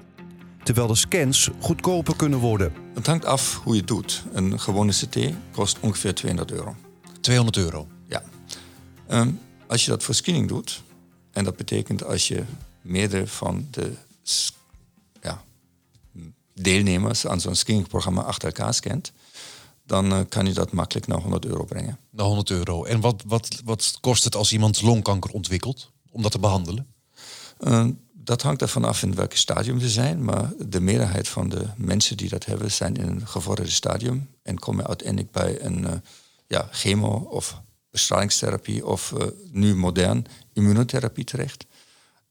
Terwijl 0.63 0.87
de 0.87 0.95
scans 0.95 1.49
goedkoper 1.59 2.15
kunnen 2.15 2.39
worden. 2.39 2.73
Het 2.93 3.07
hangt 3.07 3.25
af 3.25 3.61
hoe 3.63 3.73
je 3.73 3.79
het 3.79 3.87
doet. 3.87 4.23
Een 4.33 4.59
gewone 4.59 4.91
CT 4.91 5.17
kost 5.51 5.79
ongeveer 5.79 6.15
200 6.15 6.51
euro. 6.51 6.75
200 7.21 7.57
euro. 7.57 7.87
Ja. 8.07 8.23
Ehm, 9.07 9.31
als 9.67 9.85
je 9.85 9.91
dat 9.91 10.03
voor 10.03 10.15
screening 10.15 10.47
doet, 10.47 10.81
en 11.31 11.43
dat 11.43 11.55
betekent 11.55 12.03
als 12.03 12.27
je 12.27 12.43
meerdere 12.81 13.27
van 13.27 13.67
de 13.71 13.93
ja, 15.21 15.43
deelnemers 16.53 17.27
aan 17.27 17.41
zo'n 17.41 17.55
screeningprogramma 17.55 18.21
achter 18.21 18.47
elkaar 18.47 18.73
scant, 18.73 19.11
dan 19.85 20.11
eh, 20.11 20.19
kan 20.29 20.45
je 20.45 20.53
dat 20.53 20.71
makkelijk 20.71 21.07
naar 21.07 21.21
100 21.21 21.45
euro 21.45 21.63
brengen. 21.63 21.99
naar 22.09 22.25
100 22.25 22.49
euro. 22.49 22.83
En 22.83 22.99
wat, 22.99 23.23
wat, 23.27 23.61
wat 23.65 23.97
kost 24.01 24.23
het 24.23 24.35
als 24.35 24.51
iemand 24.51 24.81
longkanker 24.81 25.31
ontwikkelt 25.31 25.91
om 26.11 26.21
dat 26.21 26.31
te 26.31 26.39
behandelen? 26.39 26.87
Eh, 27.57 27.85
dat 28.13 28.41
hangt 28.41 28.61
ervan 28.61 28.83
af 28.83 29.03
in 29.03 29.15
welk 29.15 29.33
stadium 29.33 29.79
ze 29.79 29.89
zijn, 29.89 30.23
maar 30.23 30.53
de 30.67 30.79
meerderheid 30.79 31.27
van 31.27 31.49
de 31.49 31.67
mensen 31.77 32.17
die 32.17 32.29
dat 32.29 32.45
hebben 32.45 32.71
zijn 32.71 32.95
in 32.95 33.07
een 33.07 33.27
gevorderde 33.27 33.71
stadium 33.71 34.29
en 34.43 34.59
komen 34.59 34.87
uiteindelijk 34.87 35.31
bij 35.31 35.61
een 35.61 35.87
eh, 35.87 35.93
ja, 36.51 36.67
chemo- 36.71 37.27
of 37.29 37.61
bestralingstherapie 37.89 38.85
of 38.85 39.13
eh, 39.13 39.27
nu 39.51 39.75
modern 39.75 40.25
immunotherapie 40.53 41.23
terecht. 41.23 41.65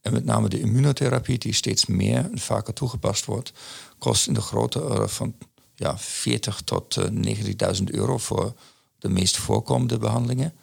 En 0.01 0.13
met 0.13 0.25
name 0.25 0.49
de 0.49 0.61
immunotherapie, 0.61 1.39
die 1.39 1.53
steeds 1.53 1.87
meer 1.87 2.31
en 2.31 2.39
vaker 2.39 2.75
toegepast 2.75 3.25
wordt, 3.25 3.53
kost 3.99 4.27
in 4.27 4.35
de 4.35 4.41
grootte 4.41 4.83
orde 4.85 5.09
van 5.09 5.35
ja, 5.75 5.99
40 5.99 6.61
tot 6.61 6.97
eh, 6.97 7.77
90.000 7.77 7.85
euro 7.85 8.19
voor 8.19 8.55
de 8.99 9.09
meest 9.09 9.37
voorkomende 9.37 9.99
behandelingen. 9.99 10.55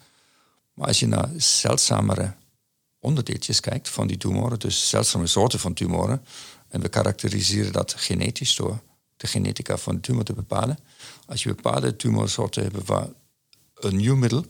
Maar 0.74 0.86
als 0.86 1.00
je 1.00 1.06
naar 1.06 1.28
zeldzamere 1.36 2.34
onderdeeltjes 3.00 3.60
kijkt 3.60 3.88
van 3.88 4.06
die 4.06 4.16
tumoren, 4.16 4.58
dus 4.58 4.88
zeldzame 4.88 5.26
soorten 5.26 5.58
van 5.58 5.74
tumoren, 5.74 6.24
en 6.68 6.80
we 6.80 6.88
karakteriseren 6.88 7.72
dat 7.72 7.94
genetisch 7.96 8.56
door 8.56 8.80
de 9.16 9.26
genetica 9.26 9.76
van 9.76 9.94
de 9.94 10.00
tumor 10.00 10.24
te 10.24 10.32
bepalen. 10.32 10.78
Als 11.26 11.42
je 11.42 11.54
bepaalde 11.54 11.96
tumorsoorten 11.96 12.62
hebt 12.62 12.86
waar 12.86 13.08
een 13.80 13.96
nieuw 13.96 14.16
middel 14.16 14.44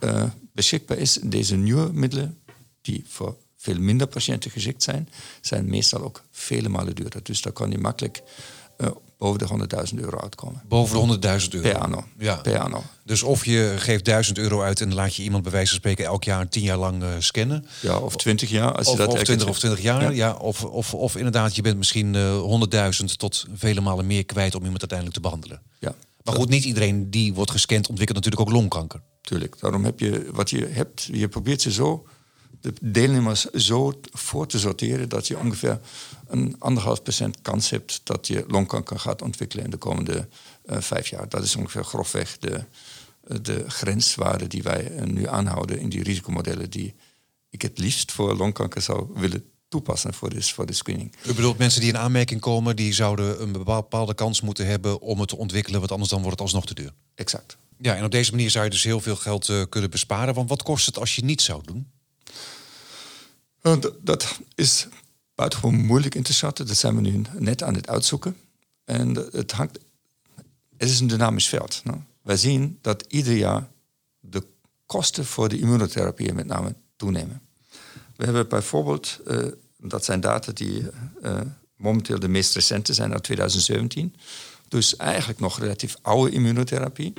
eh, 0.00 0.24
beschikbaar 0.52 0.98
is, 0.98 1.18
deze 1.22 1.56
nieuwe 1.56 1.90
middelen, 1.92 2.38
die 2.80 3.04
voor 3.08 3.36
veel 3.56 3.78
minder 3.80 4.06
patiënten 4.06 4.50
geschikt 4.50 4.82
zijn, 4.82 5.08
zijn 5.40 5.64
meestal 5.64 6.02
ook 6.02 6.22
vele 6.30 6.68
malen 6.68 6.94
duurder. 6.94 7.22
Dus 7.22 7.42
daar 7.42 7.52
kan 7.52 7.70
je 7.70 7.78
makkelijk 7.78 8.22
eh, 8.76 8.88
boven 9.18 9.38
de 9.38 9.66
100.000 9.92 9.98
euro 9.98 10.18
uitkomen. 10.18 10.62
Boven 10.68 11.20
de 11.20 11.40
100.000 11.40 11.48
euro. 11.50 11.68
Per 11.68 11.78
anno. 11.78 12.04
Ja. 12.18 12.34
Per 12.36 12.58
anno. 12.58 12.82
Dus 13.04 13.22
of 13.22 13.44
je 13.44 13.74
geeft 13.78 14.04
1000 14.04 14.38
euro 14.38 14.62
uit 14.62 14.80
en 14.80 14.94
laat 14.94 15.14
je 15.14 15.22
iemand 15.22 15.42
bij 15.42 15.52
wijze 15.52 15.68
van 15.68 15.78
spreken 15.78 16.04
elk 16.04 16.24
jaar 16.24 16.48
tien 16.48 16.62
jaar 16.62 16.76
lang 16.78 17.02
eh, 17.02 17.08
scannen. 17.18 17.66
Ja, 17.80 17.96
of 17.98 18.16
20 18.16 18.50
jaar. 18.50 18.72
Als 18.76 18.86
je 18.86 18.92
Of, 18.92 18.98
dat 18.98 19.06
of, 19.08 19.12
elke 19.12 19.24
20 19.24 19.46
keer- 19.46 19.54
of 19.54 19.60
20 19.60 19.82
jaar. 19.82 20.02
Ja. 20.02 20.10
Ja. 20.10 20.32
of, 20.32 20.64
of, 20.64 20.94
of 20.94 21.16
inderdaad, 21.16 21.56
je 21.56 21.62
bent 21.62 21.76
misschien 21.76 22.14
eh 22.14 22.90
100.000 23.00 23.04
tot 23.16 23.46
vele 23.54 23.80
malen 23.80 24.06
meer 24.06 24.24
kwijt 24.24 24.54
om 24.54 24.62
iemand 24.62 24.80
uiteindelijk 24.80 25.16
te 25.18 25.22
behandelen. 25.22 25.62
Ja, 25.78 25.94
Maar 26.24 26.34
goed, 26.34 26.48
niet 26.48 26.64
iedereen 26.64 27.10
die 27.10 27.34
wordt 27.34 27.50
gescand 27.50 27.88
ontwikkelt 27.88 28.18
natuurlijk 28.24 28.48
ook 28.48 28.56
longkanker. 28.56 29.02
tuurlijk. 29.20 29.60
Daarom 29.60 29.84
heb 29.84 30.00
je 30.00 30.28
wat 30.32 30.50
je 30.50 30.66
hebt, 30.66 31.02
je 31.02 31.28
probeert 31.28 31.62
ze 31.62 31.72
zo, 31.72 32.06
de 32.60 32.72
deelnemers 32.82 33.44
zo 33.44 34.00
voor 34.12 34.46
te 34.46 34.58
sorteren 34.58 35.08
dat 35.08 35.26
je 35.26 35.38
ongeveer 35.38 35.80
een 36.28 36.56
anderhalf 36.58 37.02
procent 37.02 37.42
kans 37.42 37.70
hebt 37.70 38.00
dat 38.04 38.26
je 38.26 38.44
longkanker 38.48 38.98
gaat 38.98 39.22
ontwikkelen 39.22 39.64
in 39.64 39.70
de 39.70 39.76
komende 39.76 40.28
eh, 40.64 40.80
vijf 40.80 41.08
jaar. 41.08 41.28
Dat 41.28 41.44
is 41.44 41.56
ongeveer 41.56 41.84
grofweg 41.84 42.38
de, 42.38 42.64
de 43.42 43.70
grenswaarde 43.70 44.46
die 44.46 44.62
wij 44.62 44.90
eh, 44.90 45.04
nu 45.04 45.26
aanhouden 45.26 45.78
in 45.78 45.88
die 45.88 46.02
risicomodellen 46.02 46.70
die 46.70 46.94
ik 47.50 47.62
het 47.62 47.78
liefst 47.78 48.12
voor 48.12 48.36
longkanker 48.36 48.82
zou 48.82 49.10
willen 49.14 49.49
toepassen 49.70 50.14
voor 50.14 50.30
de, 50.30 50.42
voor 50.42 50.66
de 50.66 50.72
screening. 50.72 51.14
U 51.26 51.34
bedoelt 51.34 51.58
mensen 51.58 51.80
die 51.80 51.90
in 51.90 51.98
aanmerking 51.98 52.40
komen, 52.40 52.76
die 52.76 52.92
zouden 52.92 53.42
een 53.42 53.52
bepaalde 53.52 54.14
kans 54.14 54.40
moeten 54.40 54.66
hebben 54.66 55.00
om 55.00 55.20
het 55.20 55.28
te 55.28 55.36
ontwikkelen, 55.36 55.78
want 55.78 55.92
anders 55.92 56.10
dan 56.10 56.22
wordt 56.22 56.38
het 56.38 56.46
alsnog 56.46 56.66
te 56.66 56.74
duur. 56.74 56.92
Exact. 57.14 57.56
Ja, 57.78 57.94
en 57.96 58.04
op 58.04 58.10
deze 58.10 58.30
manier 58.30 58.50
zou 58.50 58.64
je 58.64 58.70
dus 58.70 58.84
heel 58.84 59.00
veel 59.00 59.16
geld 59.16 59.48
eh, 59.48 59.62
kunnen 59.68 59.90
besparen. 59.90 60.34
Want 60.34 60.48
wat 60.48 60.62
kost 60.62 60.86
het 60.86 60.98
als 60.98 61.16
je 61.16 61.24
niet 61.24 61.42
zou 61.42 61.62
doen? 61.64 61.90
Uh, 63.62 63.72
d- 63.72 63.92
dat 64.00 64.38
is 64.54 64.86
buitengewoon 65.34 65.84
moeilijk 65.84 66.14
in 66.14 66.22
te 66.22 66.32
schatten. 66.32 66.66
Dat 66.66 66.76
zijn 66.76 66.94
we 66.94 67.00
nu 67.00 67.22
net 67.38 67.62
aan 67.62 67.74
het 67.74 67.88
uitzoeken. 67.88 68.36
En 68.84 69.14
het 69.14 69.52
hangt. 69.52 69.78
Het 70.76 70.88
is 70.90 71.00
een 71.00 71.06
dynamisch 71.06 71.48
veld. 71.48 71.80
No? 71.84 72.02
Wij 72.22 72.36
zien 72.36 72.78
dat 72.80 73.04
ieder 73.08 73.36
jaar 73.36 73.68
de 74.20 74.46
kosten 74.86 75.26
voor 75.26 75.48
de 75.48 75.58
immunotherapie 75.58 76.32
met 76.32 76.46
name 76.46 76.74
toenemen. 76.96 77.40
We 78.16 78.24
hebben 78.24 78.48
bijvoorbeeld, 78.48 79.18
uh, 79.26 79.46
dat 79.82 80.04
zijn 80.04 80.20
data 80.20 80.52
die 80.52 80.86
uh, 81.22 81.40
momenteel 81.76 82.18
de 82.18 82.28
meest 82.28 82.54
recente 82.54 82.92
zijn 82.92 83.12
uit 83.12 83.22
2017. 83.22 84.14
Dus 84.68 84.96
eigenlijk 84.96 85.40
nog 85.40 85.58
relatief 85.58 85.96
oude 86.02 86.30
immunotherapie. 86.30 87.12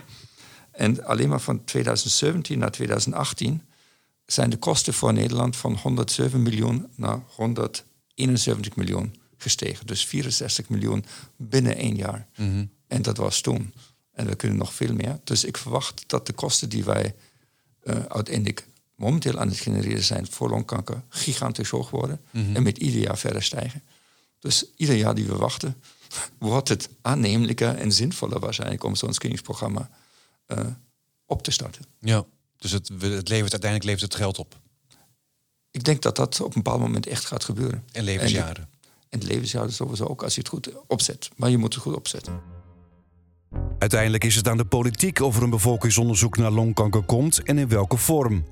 En 0.71 1.03
alleen 1.03 1.29
maar 1.29 1.41
van 1.41 1.63
2017 1.63 2.59
naar 2.59 2.71
2018 2.71 3.61
zijn 4.25 4.49
de 4.49 4.57
kosten 4.57 4.93
voor 4.93 5.13
Nederland 5.13 5.55
van 5.55 5.75
107 5.75 6.41
miljoen 6.41 6.87
naar 6.95 7.19
171 7.27 8.75
miljoen 8.75 9.15
gestegen. 9.37 9.87
Dus 9.87 10.05
64 10.05 10.69
miljoen 10.69 11.05
binnen 11.37 11.75
één 11.75 11.95
jaar. 11.95 12.27
En 12.87 13.01
dat 13.01 13.17
was 13.17 13.41
toen. 13.41 13.73
En 14.11 14.25
we 14.27 14.35
kunnen 14.35 14.57
nog 14.57 14.73
veel 14.73 14.93
meer. 14.93 15.19
Dus 15.23 15.43
ik 15.43 15.57
verwacht 15.57 16.03
dat 16.07 16.25
de 16.25 16.33
kosten 16.33 16.69
die 16.69 16.83
wij 16.83 17.15
uh, 17.83 17.95
uiteindelijk 18.07 18.67
momenteel 19.01 19.39
aan 19.39 19.47
het 19.47 19.59
genereren 19.59 20.03
zijn 20.03 20.27
voor 20.29 20.49
longkanker 20.49 21.03
gigantisch 21.09 21.69
hoog 21.69 21.89
worden. 21.89 22.21
En 22.31 22.63
met 22.63 22.77
ieder 22.77 23.01
jaar 23.01 23.17
verder 23.17 23.43
stijgen. 23.43 23.83
Dus 24.39 24.65
ieder 24.75 24.95
jaar 24.95 25.15
die 25.15 25.25
we 25.25 25.35
wachten, 25.35 25.75
wordt 26.37 26.69
het 26.69 26.89
aannemelijker 27.01 27.75
en 27.75 27.91
zinvoller 27.91 28.39
waarschijnlijk 28.39 28.83
om 28.83 28.95
zo'n 28.95 29.13
screeningsprogramma 29.13 29.89
uh, 30.47 30.59
op 31.25 31.43
te 31.43 31.51
starten. 31.51 31.85
Ja, 31.99 32.25
dus 32.57 32.71
het, 32.71 32.87
het 32.87 33.29
levert, 33.29 33.51
uiteindelijk 33.51 33.83
levert 33.83 34.01
het 34.01 34.15
geld 34.15 34.39
op. 34.39 34.59
Ik 35.71 35.83
denk 35.83 36.01
dat 36.01 36.15
dat 36.15 36.41
op 36.41 36.55
een 36.55 36.63
bepaald 36.63 36.81
moment 36.81 37.07
echt 37.07 37.25
gaat 37.25 37.43
gebeuren. 37.43 37.83
En 37.91 38.03
levensjaren. 38.03 38.69
En, 39.09 39.19
en 39.19 39.27
levensjaren 39.27 39.73
sowieso 39.73 40.05
ook 40.05 40.23
als 40.23 40.33
je 40.33 40.39
het 40.39 40.49
goed 40.49 40.69
opzet. 40.87 41.29
Maar 41.35 41.49
je 41.49 41.57
moet 41.57 41.73
het 41.73 41.83
goed 41.83 41.95
opzetten. 41.95 42.41
Uiteindelijk 43.79 44.23
is 44.23 44.35
het 44.35 44.47
aan 44.47 44.57
de 44.57 44.65
politiek 44.65 45.19
of 45.19 45.37
er 45.37 45.43
een 45.43 45.49
bevolkingsonderzoek 45.49 46.37
naar 46.37 46.51
longkanker 46.51 47.03
komt 47.03 47.43
en 47.43 47.57
in 47.57 47.67
welke 47.67 47.97
vorm. 47.97 48.45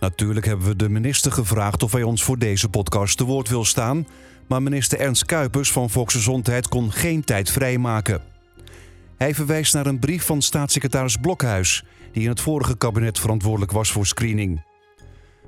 Natuurlijk 0.00 0.46
hebben 0.46 0.66
we 0.66 0.76
de 0.76 0.88
minister 0.88 1.32
gevraagd 1.32 1.82
of 1.82 1.92
hij 1.92 2.02
ons 2.02 2.22
voor 2.22 2.38
deze 2.38 2.68
podcast 2.68 3.16
te 3.16 3.24
woord 3.24 3.48
wil 3.48 3.64
staan, 3.64 4.06
maar 4.46 4.62
minister 4.62 5.00
Ernst 5.00 5.24
Kuipers 5.24 5.72
van 5.72 5.90
Volksgezondheid 5.90 6.68
kon 6.68 6.92
geen 6.92 7.24
tijd 7.24 7.50
vrijmaken. 7.50 8.22
Hij 9.16 9.34
verwijst 9.34 9.74
naar 9.74 9.86
een 9.86 9.98
brief 9.98 10.24
van 10.24 10.42
staatssecretaris 10.42 11.16
Blokhuis. 11.16 11.84
die 12.12 12.22
in 12.22 12.28
het 12.28 12.40
vorige 12.40 12.76
kabinet 12.76 13.18
verantwoordelijk 13.18 13.72
was 13.72 13.92
voor 13.92 14.06
screening. 14.06 14.62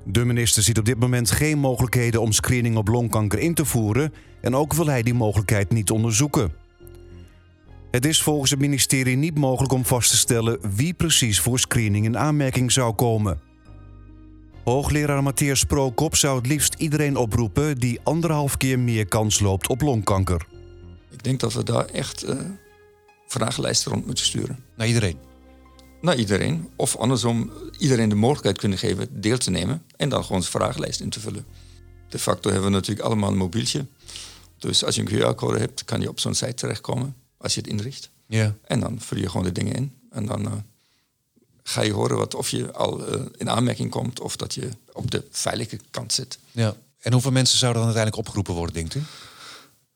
De 0.05 0.25
minister 0.25 0.63
ziet 0.63 0.79
op 0.79 0.85
dit 0.85 0.99
moment 0.99 1.31
geen 1.31 1.59
mogelijkheden 1.59 2.21
om 2.21 2.33
screening 2.33 2.77
op 2.77 2.89
longkanker 2.89 3.39
in 3.39 3.55
te 3.55 3.65
voeren 3.65 4.13
en 4.41 4.55
ook 4.55 4.75
wil 4.75 4.87
hij 4.87 5.03
die 5.03 5.15
mogelijkheid 5.15 5.71
niet 5.71 5.91
onderzoeken. 5.91 6.53
Het 7.91 8.05
is 8.05 8.23
volgens 8.23 8.51
het 8.51 8.61
ministerie 8.61 9.17
niet 9.17 9.39
mogelijk 9.39 9.73
om 9.73 9.85
vast 9.85 10.11
te 10.11 10.17
stellen 10.17 10.59
wie 10.77 10.95
precies 10.95 11.41
voor 11.41 11.59
screening 11.59 12.05
in 12.05 12.19
aanmerking 12.19 12.73
zou 12.73 12.95
komen. 12.95 13.52
Hoogleraar 14.65 15.23
Matthias 15.23 15.59
Sprookop 15.59 16.17
zou 16.17 16.37
het 16.37 16.47
liefst 16.47 16.75
iedereen 16.75 17.17
oproepen 17.17 17.79
die 17.79 18.01
anderhalf 18.03 18.57
keer 18.57 18.79
meer 18.79 19.07
kans 19.07 19.41
loopt 19.41 19.69
op 19.69 19.81
longkanker. 19.81 20.47
Ik 21.11 21.23
denk 21.23 21.41
dat 21.41 21.53
we 21.53 21.65
daar 21.65 21.85
echt 21.85 22.25
uh, 22.25 22.41
vragenlijsten 23.27 23.93
rond 23.93 24.07
moeten 24.07 24.25
sturen. 24.25 24.65
Naar 24.77 24.87
iedereen? 24.87 25.17
Naar 26.01 26.17
iedereen. 26.17 26.69
Of 26.77 26.97
andersom, 26.97 27.53
iedereen 27.79 28.09
de 28.09 28.15
mogelijkheid 28.15 28.59
kunnen 28.59 28.79
geven 28.79 29.21
deel 29.21 29.39
te 29.39 29.51
nemen 29.51 29.83
en 29.97 30.09
dan 30.09 30.25
gewoon 30.25 30.41
een 30.41 30.47
vragenlijst 30.47 31.01
in 31.01 31.11
te 31.11 31.21
vullen. 31.21 31.45
De 32.09 32.19
facto 32.19 32.51
hebben 32.51 32.69
we 32.69 32.75
natuurlijk 32.75 33.07
allemaal 33.07 33.31
een 33.31 33.37
mobieltje. 33.37 33.87
Dus 34.59 34.85
als 34.85 34.95
je 34.95 35.01
een 35.01 35.35
QR-code 35.35 35.59
hebt, 35.59 35.85
kan 35.85 36.01
je 36.01 36.09
op 36.09 36.21
zo'n 36.21 36.35
site 36.35 36.55
terechtkomen 36.55 37.17
als 37.39 37.55
je 37.55 37.61
het 37.61 37.71
inricht. 37.71 38.11
Ja. 38.27 38.57
En 38.65 38.81
dan 38.81 39.01
vul 39.01 39.19
je 39.19 39.29
gewoon 39.29 39.47
de 39.47 39.53
dingen 39.53 39.75
in. 39.75 39.93
En 40.11 40.27
dan 40.27 40.41
uh, 40.41 40.53
ga 41.63 41.83
je 41.83 41.93
horen 41.93 42.17
wat, 42.17 42.35
of 42.35 42.49
je 42.49 42.73
al 42.73 43.15
uh, 43.15 43.21
in 43.37 43.51
aanmerking 43.51 43.91
komt 43.91 44.21
of 44.21 44.37
dat 44.37 44.55
je 44.55 44.69
op 44.93 45.11
de 45.11 45.25
veilige 45.31 45.79
kant 45.91 46.13
zit. 46.13 46.39
Ja. 46.51 46.75
En 46.99 47.13
hoeveel 47.13 47.31
mensen 47.31 47.59
zouden 47.59 47.83
dan 47.83 47.91
uiteindelijk 47.93 48.27
opgeroepen 48.27 48.55
worden, 48.55 48.75
denkt 48.75 48.95
u? 48.95 49.03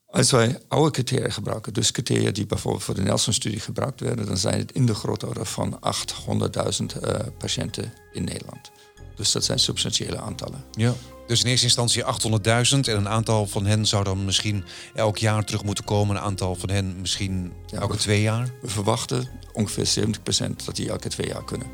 Als 0.07 0.31
wij 0.31 0.61
oude 0.68 0.90
criteria 0.90 1.31
gebruiken, 1.31 1.72
dus 1.72 1.90
criteria 1.90 2.31
die 2.31 2.46
bijvoorbeeld 2.46 2.85
voor 2.85 2.94
de 2.94 3.02
Nelson-studie 3.02 3.61
gebruikt 3.61 4.00
werden, 4.00 4.26
dan 4.26 4.37
zijn 4.37 4.59
het 4.59 4.72
in 4.72 4.87
de 4.87 4.94
grootorde 4.94 5.44
van 5.44 5.79
800.000 5.79 7.02
uh, 7.02 7.18
patiënten 7.38 7.92
in 8.12 8.24
Nederland. 8.24 8.70
Dus 9.16 9.33
dat 9.33 9.44
zijn 9.44 9.59
substantiële 9.59 10.18
aantallen. 10.18 10.64
Ja. 10.72 10.94
Dus 11.27 11.43
in 11.43 11.51
eerste 11.51 11.65
instantie 11.65 12.03
800.000 12.03 12.81
en 12.81 12.97
een 12.97 13.09
aantal 13.09 13.47
van 13.47 13.67
hen 13.67 13.87
zou 13.87 14.05
dan 14.05 14.25
misschien 14.25 14.65
elk 14.95 15.19
jaar 15.19 15.45
terug 15.45 15.65
moeten 15.65 15.85
komen. 15.85 16.17
Een 16.17 16.23
aantal 16.23 16.55
van 16.55 16.71
hen 16.71 17.01
misschien 17.01 17.53
ja, 17.67 17.81
elke 17.81 17.93
we, 17.93 17.99
twee 17.99 18.23
jaar. 18.23 18.51
We 18.62 18.69
verwachten 18.69 19.29
ongeveer 19.53 20.07
70% 20.45 20.65
dat 20.65 20.77
die 20.77 20.89
elke 20.89 21.09
twee 21.09 21.27
jaar 21.29 21.45
kunnen. 21.45 21.67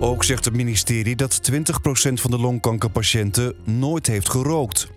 Ook 0.00 0.24
zegt 0.24 0.44
het 0.44 0.54
ministerie 0.54 1.16
dat 1.16 1.40
20% 1.52 1.54
van 2.12 2.30
de 2.30 2.38
longkankerpatiënten 2.38 3.54
nooit 3.64 4.06
heeft 4.06 4.28
gerookt. 4.30 4.88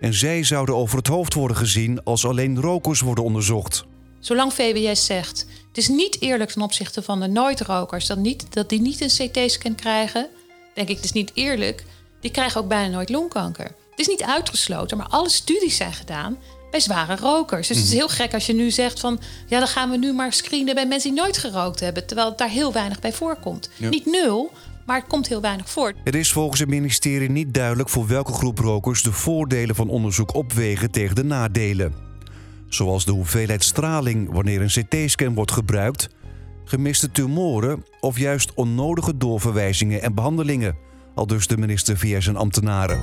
En 0.00 0.14
zij 0.14 0.42
zouden 0.42 0.76
over 0.76 0.98
het 0.98 1.06
hoofd 1.06 1.34
worden 1.34 1.56
gezien 1.56 2.02
als 2.02 2.26
alleen 2.26 2.60
rokers 2.60 3.00
worden 3.00 3.24
onderzocht. 3.24 3.86
Zolang 4.24 4.52
VWS 4.52 5.04
zegt, 5.04 5.46
het 5.68 5.78
is 5.78 5.88
niet 5.88 6.20
eerlijk 6.20 6.50
ten 6.50 6.62
opzichte 6.62 7.02
van 7.02 7.20
de 7.20 7.26
nooit-rokers 7.26 8.06
dat, 8.06 8.18
niet, 8.18 8.46
dat 8.50 8.68
die 8.68 8.80
niet 8.80 9.00
een 9.00 9.28
CT-scan 9.28 9.74
krijgen, 9.74 10.28
denk 10.74 10.88
ik, 10.88 10.96
het 10.96 11.04
is 11.04 11.12
niet 11.12 11.30
eerlijk. 11.34 11.84
Die 12.20 12.30
krijgen 12.30 12.60
ook 12.60 12.68
bijna 12.68 12.94
nooit 12.94 13.08
longkanker. 13.08 13.64
Het 13.64 13.98
is 13.98 14.06
niet 14.06 14.22
uitgesloten, 14.22 14.96
maar 14.96 15.06
alle 15.06 15.28
studies 15.28 15.76
zijn 15.76 15.92
gedaan 15.92 16.38
bij 16.70 16.80
zware 16.80 17.16
rokers. 17.16 17.68
Dus 17.68 17.76
het 17.76 17.86
is 17.86 17.92
heel 17.92 18.08
gek 18.08 18.34
als 18.34 18.46
je 18.46 18.54
nu 18.54 18.70
zegt 18.70 19.00
van... 19.00 19.20
ja, 19.46 19.58
dan 19.58 19.68
gaan 19.68 19.90
we 19.90 19.96
nu 19.96 20.12
maar 20.12 20.32
screenen 20.32 20.74
bij 20.74 20.86
mensen 20.86 21.14
die 21.14 21.20
nooit 21.20 21.38
gerookt 21.38 21.80
hebben... 21.80 22.06
terwijl 22.06 22.28
het 22.28 22.38
daar 22.38 22.48
heel 22.48 22.72
weinig 22.72 23.00
bij 23.00 23.12
voorkomt. 23.12 23.70
Ja. 23.76 23.88
Niet 23.88 24.06
nul, 24.06 24.50
maar 24.86 24.98
het 24.98 25.08
komt 25.08 25.28
heel 25.28 25.40
weinig 25.40 25.70
voor. 25.70 25.92
Het 26.04 26.14
is 26.14 26.32
volgens 26.32 26.60
het 26.60 26.68
ministerie 26.68 27.30
niet 27.30 27.54
duidelijk 27.54 27.88
voor 27.88 28.06
welke 28.06 28.32
groep 28.32 28.58
rokers 28.58 29.02
de 29.02 29.12
voordelen 29.12 29.74
van 29.74 29.88
onderzoek 29.88 30.34
opwegen 30.34 30.90
tegen 30.90 31.14
de 31.14 31.24
nadelen. 31.24 32.13
Zoals 32.74 33.04
de 33.04 33.12
hoeveelheid 33.12 33.64
straling 33.64 34.32
wanneer 34.32 34.60
een 34.60 34.84
CT-scan 34.84 35.34
wordt 35.34 35.52
gebruikt, 35.52 36.08
gemiste 36.64 37.10
tumoren 37.10 37.84
of 38.00 38.18
juist 38.18 38.54
onnodige 38.54 39.16
doorverwijzingen 39.16 40.02
en 40.02 40.14
behandelingen, 40.14 40.76
al 41.14 41.26
dus 41.26 41.46
de 41.46 41.56
minister 41.56 41.96
via 41.96 42.20
zijn 42.20 42.36
ambtenaren. 42.36 43.00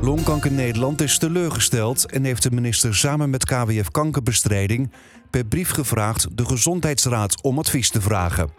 Longkanker 0.00 0.52
Nederland 0.52 1.00
is 1.00 1.18
teleurgesteld 1.18 2.10
en 2.10 2.24
heeft 2.24 2.42
de 2.42 2.50
minister 2.50 2.94
samen 2.94 3.30
met 3.30 3.44
KWF 3.44 3.90
Kankerbestrijding 3.90 4.92
per 5.30 5.44
brief 5.44 5.70
gevraagd 5.70 6.36
de 6.36 6.44
Gezondheidsraad 6.44 7.42
om 7.42 7.58
advies 7.58 7.90
te 7.90 8.00
vragen. 8.00 8.50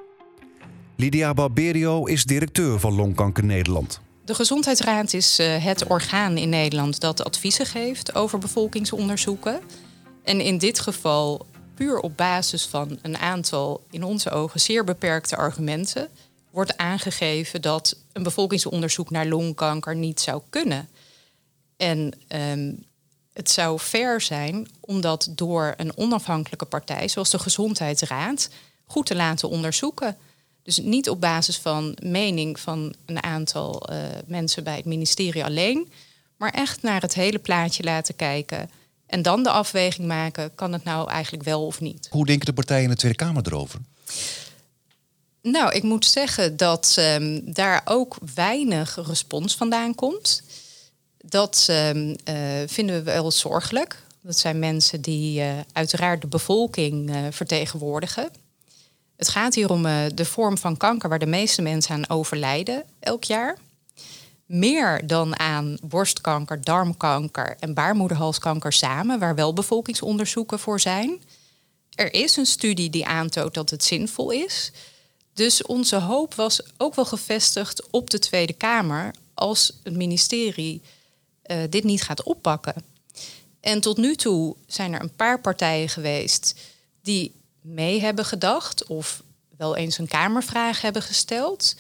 Lydia 0.95 1.33
Barberio 1.33 2.05
is 2.05 2.23
directeur 2.23 2.79
van 2.79 2.93
Longkanker 2.93 3.45
Nederland. 3.45 4.01
De 4.25 4.35
Gezondheidsraad 4.35 5.13
is 5.13 5.39
uh, 5.39 5.63
het 5.63 5.87
orgaan 5.87 6.37
in 6.37 6.49
Nederland 6.49 6.99
dat 6.99 7.23
adviezen 7.23 7.65
geeft 7.65 8.15
over 8.15 8.39
bevolkingsonderzoeken. 8.39 9.61
En 10.23 10.41
in 10.41 10.57
dit 10.57 10.79
geval 10.79 11.45
puur 11.75 11.99
op 11.99 12.17
basis 12.17 12.65
van 12.65 12.99
een 13.01 13.17
aantal 13.17 13.83
in 13.89 14.03
onze 14.03 14.29
ogen 14.29 14.59
zeer 14.59 14.83
beperkte 14.83 15.35
argumenten 15.35 16.09
wordt 16.51 16.77
aangegeven 16.77 17.61
dat 17.61 17.97
een 18.11 18.23
bevolkingsonderzoek 18.23 19.09
naar 19.09 19.25
longkanker 19.25 19.95
niet 19.95 20.19
zou 20.19 20.41
kunnen. 20.49 20.89
En 21.77 22.11
um, 22.27 22.85
het 23.33 23.49
zou 23.49 23.79
fair 23.79 24.21
zijn 24.21 24.67
om 24.79 25.01
dat 25.01 25.29
door 25.31 25.73
een 25.77 25.97
onafhankelijke 25.97 26.65
partij, 26.65 27.07
zoals 27.07 27.29
de 27.29 27.39
Gezondheidsraad, 27.39 28.49
goed 28.85 29.05
te 29.05 29.15
laten 29.15 29.49
onderzoeken. 29.49 30.17
Dus 30.63 30.77
niet 30.77 31.09
op 31.09 31.21
basis 31.21 31.57
van 31.57 31.97
mening 32.01 32.59
van 32.59 32.95
een 33.05 33.23
aantal 33.23 33.89
uh, 33.89 33.97
mensen 34.25 34.63
bij 34.63 34.75
het 34.75 34.85
ministerie 34.85 35.43
alleen, 35.43 35.91
maar 36.37 36.51
echt 36.51 36.81
naar 36.81 37.01
het 37.01 37.13
hele 37.13 37.39
plaatje 37.39 37.83
laten 37.83 38.15
kijken. 38.15 38.69
En 39.05 39.21
dan 39.21 39.43
de 39.43 39.49
afweging 39.49 40.07
maken, 40.07 40.55
kan 40.55 40.73
het 40.73 40.83
nou 40.83 41.09
eigenlijk 41.09 41.43
wel 41.43 41.65
of 41.65 41.79
niet? 41.79 42.07
Hoe 42.11 42.25
denken 42.25 42.45
de 42.45 42.53
partijen 42.53 42.83
in 42.83 42.89
de 42.89 42.95
Tweede 42.95 43.17
Kamer 43.17 43.43
erover? 43.45 43.79
Nou, 45.41 45.73
ik 45.73 45.83
moet 45.83 46.05
zeggen 46.05 46.57
dat 46.57 46.95
um, 46.99 47.53
daar 47.53 47.81
ook 47.85 48.17
weinig 48.35 49.07
respons 49.07 49.55
vandaan 49.55 49.95
komt. 49.95 50.43
Dat 51.17 51.67
um, 51.69 52.15
uh, 52.29 52.35
vinden 52.65 52.95
we 52.95 53.01
wel 53.01 53.31
zorgelijk. 53.31 54.03
Dat 54.21 54.37
zijn 54.39 54.59
mensen 54.59 55.01
die 55.01 55.39
uh, 55.39 55.51
uiteraard 55.71 56.21
de 56.21 56.27
bevolking 56.27 57.09
uh, 57.09 57.17
vertegenwoordigen. 57.29 58.29
Het 59.23 59.31
gaat 59.31 59.55
hier 59.55 59.69
om 59.69 59.83
de 60.15 60.25
vorm 60.25 60.57
van 60.57 60.77
kanker 60.77 61.09
waar 61.09 61.19
de 61.19 61.25
meeste 61.25 61.61
mensen 61.61 61.95
aan 61.95 62.09
overlijden 62.09 62.83
elk 62.99 63.23
jaar. 63.23 63.57
Meer 64.45 65.07
dan 65.07 65.39
aan 65.39 65.77
borstkanker, 65.81 66.61
darmkanker 66.61 67.55
en 67.59 67.73
baarmoederhalskanker 67.73 68.73
samen, 68.73 69.19
waar 69.19 69.35
wel 69.35 69.53
bevolkingsonderzoeken 69.53 70.59
voor 70.59 70.79
zijn. 70.79 71.21
Er 71.95 72.13
is 72.13 72.35
een 72.35 72.45
studie 72.45 72.89
die 72.89 73.05
aantoont 73.05 73.53
dat 73.53 73.69
het 73.69 73.83
zinvol 73.83 74.31
is. 74.31 74.71
Dus 75.33 75.63
onze 75.63 75.95
hoop 75.95 76.33
was 76.33 76.61
ook 76.77 76.95
wel 76.95 77.05
gevestigd 77.05 77.89
op 77.89 78.09
de 78.09 78.19
Tweede 78.19 78.53
Kamer 78.53 79.13
als 79.33 79.79
het 79.83 79.95
ministerie 79.95 80.81
uh, 81.45 81.57
dit 81.69 81.83
niet 81.83 82.03
gaat 82.03 82.23
oppakken. 82.23 82.83
En 83.59 83.81
tot 83.81 83.97
nu 83.97 84.15
toe 84.15 84.55
zijn 84.67 84.93
er 84.93 85.01
een 85.01 85.15
paar 85.15 85.41
partijen 85.41 85.89
geweest 85.89 86.55
die 87.01 87.41
mee 87.63 88.01
hebben 88.01 88.25
gedacht 88.25 88.85
of 88.87 89.23
wel 89.57 89.75
eens 89.75 89.97
een 89.97 90.07
Kamervraag 90.07 90.81
hebben 90.81 91.01
gesteld. 91.01 91.75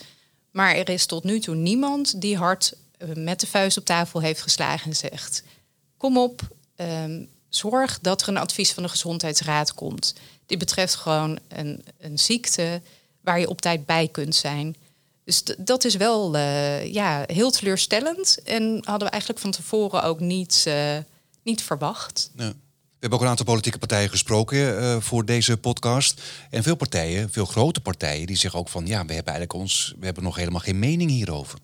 Maar 0.51 0.75
er 0.75 0.89
is 0.89 1.05
tot 1.05 1.23
nu 1.23 1.39
toe 1.39 1.55
niemand 1.55 2.21
die 2.21 2.37
hard 2.37 2.73
uh, 2.97 3.15
met 3.15 3.39
de 3.39 3.47
vuist 3.47 3.77
op 3.77 3.85
tafel 3.85 4.19
heeft 4.19 4.41
geslagen 4.41 4.89
en 4.89 4.95
zegt: 4.95 5.43
Kom 5.97 6.17
op, 6.17 6.41
um, 6.75 7.29
zorg 7.49 7.99
dat 8.01 8.21
er 8.21 8.27
een 8.27 8.37
advies 8.37 8.71
van 8.71 8.83
de 8.83 8.89
Gezondheidsraad 8.89 9.73
komt. 9.73 10.13
Dit 10.45 10.57
betreft 10.57 10.95
gewoon 10.95 11.39
een, 11.47 11.85
een 11.99 12.19
ziekte 12.19 12.81
waar 13.21 13.39
je 13.39 13.49
op 13.49 13.61
tijd 13.61 13.85
bij 13.85 14.07
kunt 14.07 14.35
zijn. 14.35 14.75
Dus 15.23 15.43
dat 15.57 15.83
is 15.83 15.95
wel 15.95 16.35
uh, 16.35 16.93
ja, 16.93 17.23
heel 17.25 17.51
teleurstellend. 17.51 18.39
En 18.43 18.81
hadden 18.83 19.07
we 19.07 19.13
eigenlijk 19.13 19.41
van 19.41 19.51
tevoren 19.51 20.03
ook 20.03 20.19
niet, 20.19 20.65
uh, 20.67 20.97
niet 21.43 21.61
verwacht. 21.61 22.31
We 23.03 23.09
hebben 23.09 23.27
ook 23.27 23.31
een 23.31 23.37
aantal 23.37 23.53
politieke 23.53 23.87
partijen 23.87 24.09
gesproken 24.09 24.57
uh, 24.57 24.97
voor 24.99 25.25
deze 25.25 25.57
podcast. 25.57 26.21
En 26.49 26.63
veel 26.63 26.75
partijen, 26.75 27.31
veel 27.31 27.45
grote 27.45 27.81
partijen, 27.81 28.27
die 28.27 28.37
zeggen 28.37 28.59
ook 28.59 28.69
van 28.69 28.85
ja, 28.85 29.05
we 29.05 29.13
hebben 29.13 29.33
eigenlijk 29.33 29.53
ons, 29.53 29.93
we 29.99 30.05
hebben 30.05 30.23
nog 30.23 30.35
helemaal 30.35 30.59
geen 30.59 30.79
mening 30.79 31.09
hierover. 31.09 31.59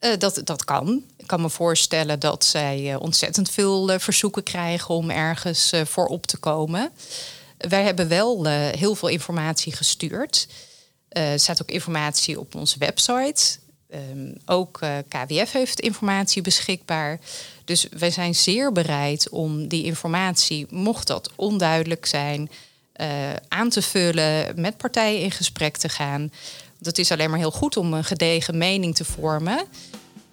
Uh, 0.00 0.16
dat, 0.18 0.40
dat 0.44 0.64
kan. 0.64 1.02
Ik 1.16 1.26
kan 1.26 1.40
me 1.40 1.50
voorstellen 1.50 2.20
dat 2.20 2.44
zij 2.44 2.92
uh, 2.92 3.00
ontzettend 3.00 3.50
veel 3.50 3.98
verzoeken 3.98 4.42
krijgen 4.42 4.94
om 4.94 5.10
ergens 5.10 5.72
voor 5.84 6.06
op 6.06 6.26
te 6.26 6.36
komen. 6.36 6.90
Wij 7.58 7.82
hebben 7.82 8.08
wel 8.08 8.46
heel 8.48 8.94
veel 8.94 9.08
informatie 9.08 9.72
gestuurd. 9.76 10.48
Er 11.08 11.38
staat 11.38 11.62
ook 11.62 11.70
informatie 11.70 12.40
op 12.40 12.54
onze 12.54 12.78
website. 12.78 13.58
Um, 13.94 14.34
ook 14.46 14.80
uh, 14.82 14.96
KWF 15.08 15.52
heeft 15.52 15.80
informatie 15.80 16.42
beschikbaar. 16.42 17.20
Dus 17.64 17.86
wij 17.98 18.10
zijn 18.10 18.34
zeer 18.34 18.72
bereid 18.72 19.28
om 19.28 19.68
die 19.68 19.84
informatie, 19.84 20.66
mocht 20.70 21.06
dat 21.06 21.30
onduidelijk 21.36 22.06
zijn, 22.06 22.50
uh, 23.00 23.06
aan 23.48 23.68
te 23.68 23.82
vullen, 23.82 24.60
met 24.60 24.76
partijen 24.76 25.20
in 25.20 25.30
gesprek 25.30 25.76
te 25.76 25.88
gaan. 25.88 26.32
Dat 26.78 26.98
is 26.98 27.12
alleen 27.12 27.30
maar 27.30 27.38
heel 27.38 27.50
goed 27.50 27.76
om 27.76 27.92
een 27.92 28.04
gedegen 28.04 28.58
mening 28.58 28.94
te 28.94 29.04
vormen. 29.04 29.64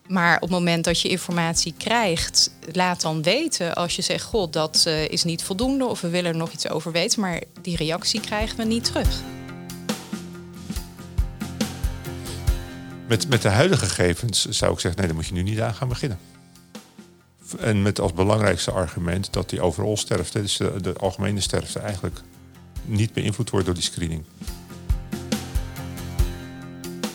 Maar 0.07 0.35
op 0.35 0.41
het 0.41 0.49
moment 0.49 0.83
dat 0.83 1.01
je 1.01 1.09
informatie 1.09 1.73
krijgt, 1.77 2.51
laat 2.71 3.01
dan 3.01 3.23
weten 3.23 3.75
als 3.75 3.95
je 3.95 4.01
zegt: 4.01 4.23
God, 4.23 4.53
dat 4.53 4.83
uh, 4.87 5.07
is 5.07 5.23
niet 5.23 5.43
voldoende 5.43 5.85
of 5.85 6.01
we 6.01 6.09
willen 6.09 6.31
er 6.31 6.37
nog 6.37 6.51
iets 6.51 6.69
over 6.69 6.91
weten. 6.91 7.21
Maar 7.21 7.41
die 7.61 7.75
reactie 7.75 8.19
krijgen 8.19 8.57
we 8.57 8.63
niet 8.63 8.83
terug. 8.83 9.21
Met, 13.07 13.29
met 13.29 13.41
de 13.41 13.49
huidige 13.49 13.85
gegevens 13.85 14.45
zou 14.45 14.73
ik 14.73 14.79
zeggen: 14.79 14.99
nee, 14.99 15.09
daar 15.09 15.19
moet 15.19 15.27
je 15.27 15.33
nu 15.33 15.41
niet 15.41 15.61
aan 15.61 15.73
gaan 15.73 15.87
beginnen. 15.87 16.19
En 17.59 17.81
met 17.81 17.99
als 17.99 18.13
belangrijkste 18.13 18.71
argument 18.71 19.33
dat 19.33 19.49
die 19.49 19.61
overal 19.61 19.97
sterfte, 19.97 20.41
dus 20.41 20.57
de, 20.57 20.81
de 20.81 20.93
algemene 20.93 21.39
sterfte, 21.39 21.79
eigenlijk 21.79 22.21
niet 22.85 23.13
beïnvloed 23.13 23.49
wordt 23.49 23.65
door 23.65 23.75
die 23.75 23.83
screening. 23.83 24.23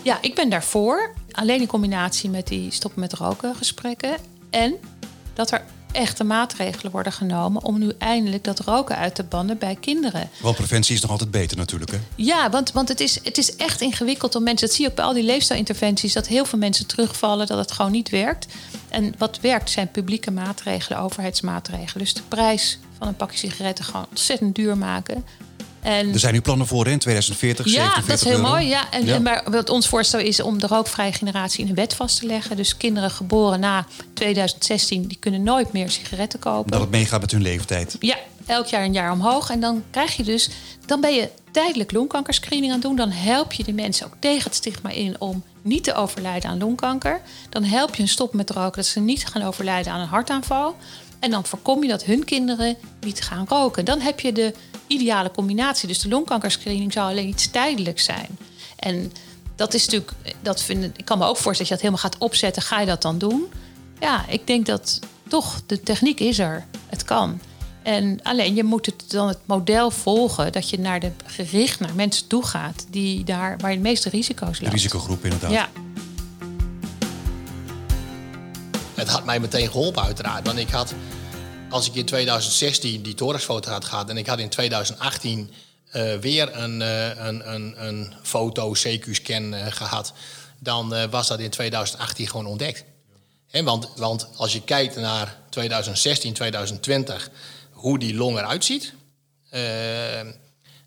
Ja, 0.03 0.19
ik 0.21 0.35
ben 0.35 0.51
daarvoor. 0.51 1.15
Alleen 1.31 1.61
in 1.61 1.67
combinatie 1.67 2.31
met 2.31 2.47
die 2.47 2.71
stoppen 2.71 3.01
met 3.01 3.13
roken 3.13 3.55
gesprekken. 3.55 4.17
En 4.51 4.75
dat 5.35 5.51
er 5.51 5.65
echte 5.93 6.25
maatregelen 6.25 6.93
worden 6.93 7.13
genomen 7.13 7.65
om 7.65 7.79
nu 7.79 7.93
eindelijk 7.99 8.45
dat 8.45 8.59
roken 8.59 8.97
uit 8.97 9.15
te 9.15 9.23
bannen 9.23 9.59
bij 9.59 9.77
kinderen. 9.81 10.31
Want 10.41 10.57
preventie 10.57 10.95
is 10.95 11.01
nog 11.01 11.11
altijd 11.11 11.31
beter 11.31 11.57
natuurlijk, 11.57 11.91
hè? 11.91 11.99
Ja, 12.15 12.51
want, 12.51 12.73
want 12.73 12.89
het, 12.89 13.01
is, 13.01 13.19
het 13.23 13.39
is 13.39 13.57
echt 13.57 13.81
ingewikkeld 13.81 14.35
om 14.35 14.43
mensen... 14.43 14.67
dat 14.67 14.77
zie 14.77 14.85
je 14.85 14.91
ook 14.91 14.97
bij 14.97 15.05
al 15.05 15.13
die 15.13 15.23
leefstijlinterventies... 15.23 16.13
dat 16.13 16.27
heel 16.27 16.45
veel 16.45 16.59
mensen 16.59 16.87
terugvallen, 16.87 17.47
dat 17.47 17.59
het 17.59 17.73
gewoon 17.73 17.93
niet 17.93 18.09
werkt. 18.09 18.47
En 18.89 19.15
wat 19.19 19.41
werkt 19.41 19.71
zijn 19.71 19.91
publieke 19.91 20.31
maatregelen, 20.31 20.99
overheidsmaatregelen. 20.99 22.05
Dus 22.05 22.15
de 22.15 22.23
prijs 22.29 22.79
van 22.99 23.09
een 23.09 23.17
pakje 23.17 23.39
sigaretten 23.39 23.85
gewoon 23.85 24.07
ontzettend 24.09 24.55
duur 24.55 24.79
maken... 24.79 25.25
En, 25.83 26.13
er 26.13 26.19
zijn 26.19 26.35
nu 26.35 26.41
plannen 26.41 26.67
voor 26.67 26.87
in 26.87 26.99
2040. 26.99 27.67
Ja, 27.67 27.95
dat 28.07 28.09
is 28.09 28.25
heel 28.25 28.41
mooi. 28.41 28.67
Ja. 28.67 28.91
En, 28.91 29.23
maar 29.23 29.43
wat 29.51 29.71
ons 29.71 29.89
voorstel 29.89 30.21
is 30.21 30.41
om 30.41 30.59
de 30.59 30.67
rookvrije 30.67 31.13
generatie 31.13 31.65
in 31.65 31.69
een 31.69 31.75
wet 31.75 31.95
vast 31.95 32.19
te 32.19 32.27
leggen. 32.27 32.57
Dus 32.57 32.77
kinderen 32.77 33.11
geboren 33.11 33.61
na 33.61 33.87
2016, 34.13 35.07
die 35.07 35.19
kunnen 35.21 35.43
nooit 35.43 35.73
meer 35.73 35.91
sigaretten 35.91 36.39
kopen. 36.39 36.71
Dat 36.71 36.81
het 36.81 36.91
meegaat 36.91 37.21
met 37.21 37.31
hun 37.31 37.43
leeftijd. 37.43 37.97
Ja, 38.01 38.17
elk 38.47 38.67
jaar 38.67 38.85
een 38.85 38.93
jaar 38.93 39.13
omhoog. 39.13 39.51
En 39.51 39.61
dan 39.61 39.83
krijg 39.91 40.17
je 40.17 40.23
dus, 40.23 40.49
dan 40.87 41.01
ben 41.01 41.15
je 41.15 41.29
tijdelijk 41.51 41.93
longkankerscreening 41.93 42.73
aan 42.73 42.79
het 42.79 42.87
doen. 42.87 42.97
Dan 42.97 43.11
help 43.11 43.53
je 43.53 43.65
de 43.65 43.73
mensen 43.73 44.07
ook 44.07 44.15
tegen 44.19 44.45
het 44.45 44.55
stigma 44.55 44.91
in 44.91 45.17
om 45.19 45.43
niet 45.63 45.85
te 45.85 45.95
overlijden 45.95 46.51
aan 46.51 46.59
longkanker. 46.59 47.21
Dan 47.49 47.65
help 47.65 47.95
je 47.95 48.03
hun 48.03 48.11
stop 48.11 48.35
met 48.35 48.51
roken, 48.51 48.77
dat 48.77 48.87
ze 48.87 49.01
niet 49.01 49.27
gaan 49.27 49.43
overlijden 49.43 49.93
aan 49.93 50.01
een 50.01 50.07
hartaanval. 50.07 50.77
En 51.21 51.31
dan 51.31 51.45
voorkom 51.45 51.83
je 51.83 51.89
dat 51.89 52.05
hun 52.05 52.25
kinderen 52.25 52.77
niet 53.01 53.23
gaan 53.23 53.47
roken. 53.49 53.85
Dan 53.85 54.01
heb 54.01 54.21
je 54.21 54.33
de 54.33 54.55
ideale 54.93 55.31
combinatie. 55.31 55.89
Dus 55.89 55.99
de 55.99 56.09
longkankerscreening 56.09 56.93
zou 56.93 57.11
alleen 57.11 57.29
iets 57.29 57.51
tijdelijks 57.51 58.05
zijn. 58.05 58.39
En 58.77 59.13
dat 59.57 59.75
is 59.75 59.85
natuurlijk, 59.85 60.13
dat 60.41 60.63
vind, 60.63 60.99
ik 60.99 61.05
kan 61.05 61.19
me 61.19 61.25
ook 61.25 61.37
voorstellen 61.37 61.59
dat 61.59 61.69
je 61.69 61.75
dat 61.75 61.81
helemaal 61.81 62.11
gaat 62.11 62.19
opzetten. 62.19 62.63
Ga 62.63 62.81
je 62.81 62.87
dat 62.87 63.03
dan 63.03 63.19
doen? 63.19 63.53
Ja, 64.01 64.25
ik 64.29 64.47
denk 64.47 64.67
dat 64.67 64.99
toch 65.29 65.61
de 65.67 65.81
techniek 65.81 66.21
is 66.21 66.39
er. 66.39 66.67
Het 66.87 67.05
kan. 67.05 67.41
En 67.83 68.23
alleen 68.23 68.55
je 68.55 68.65
moet 68.65 68.87
het 68.87 69.05
dan 69.11 69.29
het 69.29 69.39
model 69.45 69.91
volgen 69.91 70.53
dat 70.53 70.71
je 70.71 70.79
naar 70.79 71.01
de, 71.01 71.11
gericht 71.27 71.81
naar 71.81 71.95
mensen 71.95 72.27
toe 72.27 72.45
gaat 72.45 72.87
die 72.91 73.25
daar 73.25 73.59
waar 73.59 73.71
je 73.71 73.77
de 73.77 73.83
meeste 73.83 74.09
risico's 74.09 74.61
loopt. 74.61 74.65
De 74.65 74.71
risicogroep 74.71 75.25
inderdaad. 75.25 75.51
Ja. 75.51 75.69
Het 78.95 79.09
had 79.09 79.25
mij 79.25 79.41
meteen 79.41 79.71
geholpen 79.71 80.03
uiteraard, 80.03 80.47
want 80.47 80.59
ik 80.59 80.71
had 80.71 80.95
als 81.73 81.89
ik 81.89 81.95
in 81.95 82.05
2016 82.05 83.03
die 83.03 83.15
thoraxfoto 83.15 83.71
had 83.71 83.85
gehad 83.85 84.11
en 84.11 84.17
ik 84.17 84.27
had 84.27 84.39
in 84.39 84.49
2018 84.49 85.53
uh, 85.93 86.15
eh, 86.15 86.21
weer 86.21 86.57
een, 86.57 86.81
uh, 86.81 87.09
een, 87.09 87.53
een, 87.53 87.87
een 87.87 88.15
foto 88.23 88.75
CQ-scan 88.75 89.55
uh, 89.55 89.67
gehad, 89.67 90.13
dan 90.59 91.11
was 91.11 91.29
dat 91.29 91.39
in 91.39 91.51
2018 91.51 92.29
gewoon 92.29 92.47
ontdekt. 92.47 92.85
He, 93.47 93.63
want, 93.63 93.89
want 93.97 94.29
als 94.37 94.53
je 94.53 94.63
kijkt 94.63 94.97
naar 94.97 95.37
2016, 95.49 96.33
2020, 96.33 97.31
hoe 97.71 97.99
die 97.99 98.15
long 98.15 98.39
eruit 98.39 98.65
ziet, 98.65 98.95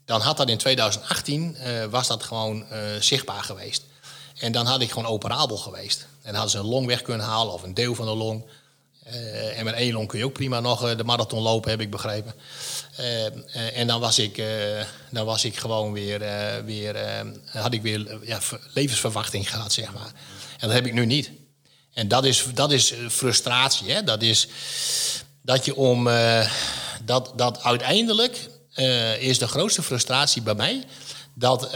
dan 0.06 0.22
had 0.22 0.38
dat 0.38 0.50
in 0.50 0.58
2018 0.58 1.58
was 1.90 2.08
dat 2.08 2.24
gewoon 2.24 2.66
zichtbaar 3.00 3.44
geweest. 3.44 3.84
En 4.40 4.52
dan 4.52 4.66
had 4.66 4.82
ik 4.82 4.92
gewoon 4.92 5.10
operabel 5.10 5.58
geweest. 5.58 6.02
En 6.02 6.32
dan 6.32 6.34
hadden 6.34 6.52
ze 6.52 6.58
een 6.58 6.74
long 6.74 6.88
weg 6.88 7.02
kunnen 7.02 7.26
halen 7.26 7.54
of 7.54 7.64
een 7.64 7.74
deel 7.74 7.96
van 7.96 8.06
de 8.06 8.16
long. 8.16 8.46
Uh, 9.14 9.58
en 9.58 9.66
met 9.66 9.92
long 9.92 10.08
kun 10.08 10.20
je 10.20 10.26
ook 10.26 10.34
prima 10.34 10.60
nog 10.60 10.86
uh, 10.86 10.98
de 10.98 11.04
marathon 11.04 11.42
lopen, 11.42 11.70
heb 11.70 11.82
ik 11.82 11.90
begrepen. 11.90 12.34
Uh, 13.00 13.78
en 13.78 13.88
dan 13.88 14.00
was 14.00 14.20
ik, 14.20 14.44
dan 15.10 15.26
was 15.26 15.46
ik 15.46 15.58
gewoon 15.58 15.94
weer, 15.94 16.20
weer 16.66 16.98
had 17.46 17.74
ik 17.74 17.82
weer 17.82 18.20
ja, 18.26 18.40
levensverwachting 18.74 19.50
gehad, 19.50 19.74
zeg 19.74 19.94
maar. 19.94 20.12
En 20.60 20.68
dat 20.68 20.72
heb 20.72 20.86
ik 20.86 20.94
nu 20.94 21.06
niet. 21.06 21.32
En 21.94 22.08
dat 22.08 22.26
is, 22.26 22.46
dat 22.54 22.72
is 22.72 22.94
frustratie. 23.10 23.92
Hè? 23.92 24.04
Dat 24.04 24.22
is 24.22 24.48
dat 25.42 25.66
je 25.66 25.76
om 25.76 26.10
dat, 27.04 27.32
dat 27.36 27.64
uiteindelijk 27.64 28.50
is 29.20 29.38
de 29.38 29.48
grootste 29.48 29.84
frustratie 29.84 30.42
bij 30.42 30.56
mij 30.56 30.84
dat, 31.34 31.70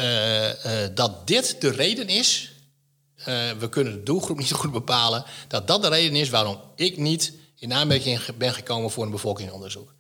dat 0.93 1.27
dit 1.27 1.61
de 1.61 1.71
reden 1.71 2.07
is 2.07 2.51
uh, 3.29 3.51
we 3.59 3.69
kunnen 3.69 3.93
de 3.93 4.03
doelgroep 4.03 4.37
niet 4.37 4.51
goed 4.51 4.71
bepalen, 4.71 5.23
dat 5.47 5.67
dat 5.67 5.81
de 5.81 5.89
reden 5.89 6.15
is 6.15 6.29
waarom 6.29 6.61
ik 6.75 6.97
niet 6.97 7.33
in 7.55 7.73
aanmerking 7.73 8.35
ben 8.37 8.53
gekomen 8.53 8.91
voor 8.91 9.03
een 9.03 9.11
bevolkingsonderzoek. 9.11 9.93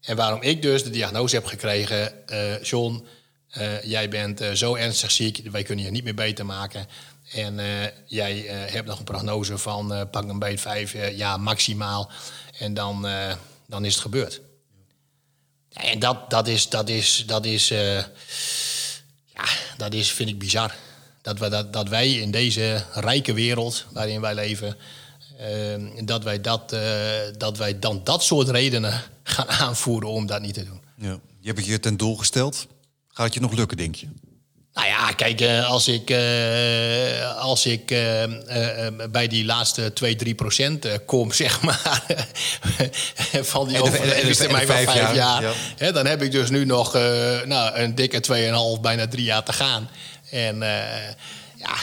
En 0.00 0.16
waarom 0.16 0.42
ik 0.42 0.62
dus 0.62 0.84
de 0.84 0.90
diagnose 0.90 1.34
heb 1.34 1.44
gekregen, 1.44 2.12
uh, 2.26 2.62
John, 2.62 3.06
uh, 3.58 3.82
jij 3.82 4.08
bent 4.08 4.42
zo 4.54 4.74
ernstig 4.74 5.10
ziek, 5.10 5.50
wij 5.50 5.62
kunnen 5.62 5.84
je 5.84 5.90
niet 5.90 6.04
meer 6.04 6.14
beter 6.14 6.46
maken. 6.46 6.88
En 7.32 7.60
jij 8.06 8.38
hebt 8.48 8.86
nog 8.86 8.98
een 8.98 9.04
prognose 9.04 9.58
van 9.58 10.08
pak 10.10 10.28
een 10.28 10.38
beet 10.38 10.60
vijf 10.60 11.16
jaar 11.16 11.40
maximaal. 11.40 12.10
En 12.58 12.74
dan, 12.74 13.06
dan 13.66 13.84
is 13.84 13.92
het 13.92 14.02
gebeurd. 14.02 14.40
En 15.72 15.98
dat, 15.98 16.30
dat 16.30 16.48
is, 16.48 16.68
dat 16.68 16.88
is, 16.88 17.24
dat 17.26 17.44
is, 17.44 17.68
ja, 17.68 19.44
dat 19.76 19.94
is, 19.94 20.12
vind 20.12 20.28
ik 20.28 20.38
bizar. 20.38 20.74
Dat, 21.26 21.38
we, 21.38 21.48
dat, 21.48 21.72
dat 21.72 21.88
wij 21.88 22.12
in 22.12 22.30
deze 22.30 22.84
rijke 22.92 23.32
wereld 23.32 23.86
waarin 23.92 24.20
wij 24.20 24.34
leven, 24.34 24.76
uh, 25.40 26.04
dat, 26.04 26.22
wij 26.22 26.40
dat, 26.40 26.72
uh, 26.72 26.80
dat 27.38 27.58
wij 27.58 27.78
dan 27.78 28.00
dat 28.04 28.22
soort 28.22 28.48
redenen 28.48 29.02
gaan 29.22 29.48
aanvoeren 29.66 30.08
om 30.08 30.26
dat 30.26 30.40
niet 30.40 30.54
te 30.54 30.64
doen. 30.64 30.80
Ja. 30.96 31.18
Je 31.40 31.46
hebt 31.46 31.58
het 31.58 31.66
je 31.66 31.80
ten 31.80 31.96
doel 31.96 32.16
gesteld. 32.16 32.66
Gaat 33.08 33.24
het 33.24 33.34
je 33.34 33.40
nog 33.40 33.52
lukken, 33.52 33.76
denk 33.76 33.94
je? 33.94 34.06
Nou 34.76 34.88
ja, 34.88 35.12
kijk, 35.12 35.40
uh, 35.40 35.70
als 35.70 35.88
ik, 35.88 36.10
uh, 36.10 37.36
als 37.38 37.66
ik 37.66 37.90
uh, 37.90 38.22
bij 39.10 39.26
die 39.28 39.44
laatste 39.44 39.92
2, 39.92 40.16
3 40.16 40.34
procent 40.34 40.86
kom, 41.04 41.32
zeg 41.42 41.62
maar, 41.62 42.02
van 43.52 43.68
die 43.68 43.82
overlevingstermijn 43.82 44.66
van 44.66 44.76
vijf 44.76 44.94
jaar, 44.94 45.14
jaar 45.14 45.42
ja. 45.42 45.52
hè, 45.76 45.92
dan 45.92 46.06
heb 46.06 46.22
ik 46.22 46.32
dus 46.32 46.50
nu 46.50 46.64
nog 46.64 46.92
nou, 47.44 47.76
een 47.76 47.94
dikke 47.94 48.20
2,5, 48.76 48.80
bijna 48.80 49.08
drie 49.08 49.24
jaar 49.24 49.42
te 49.42 49.52
gaan. 49.52 49.88
En 50.30 50.56
uh, 50.56 51.08
ja, 51.56 51.74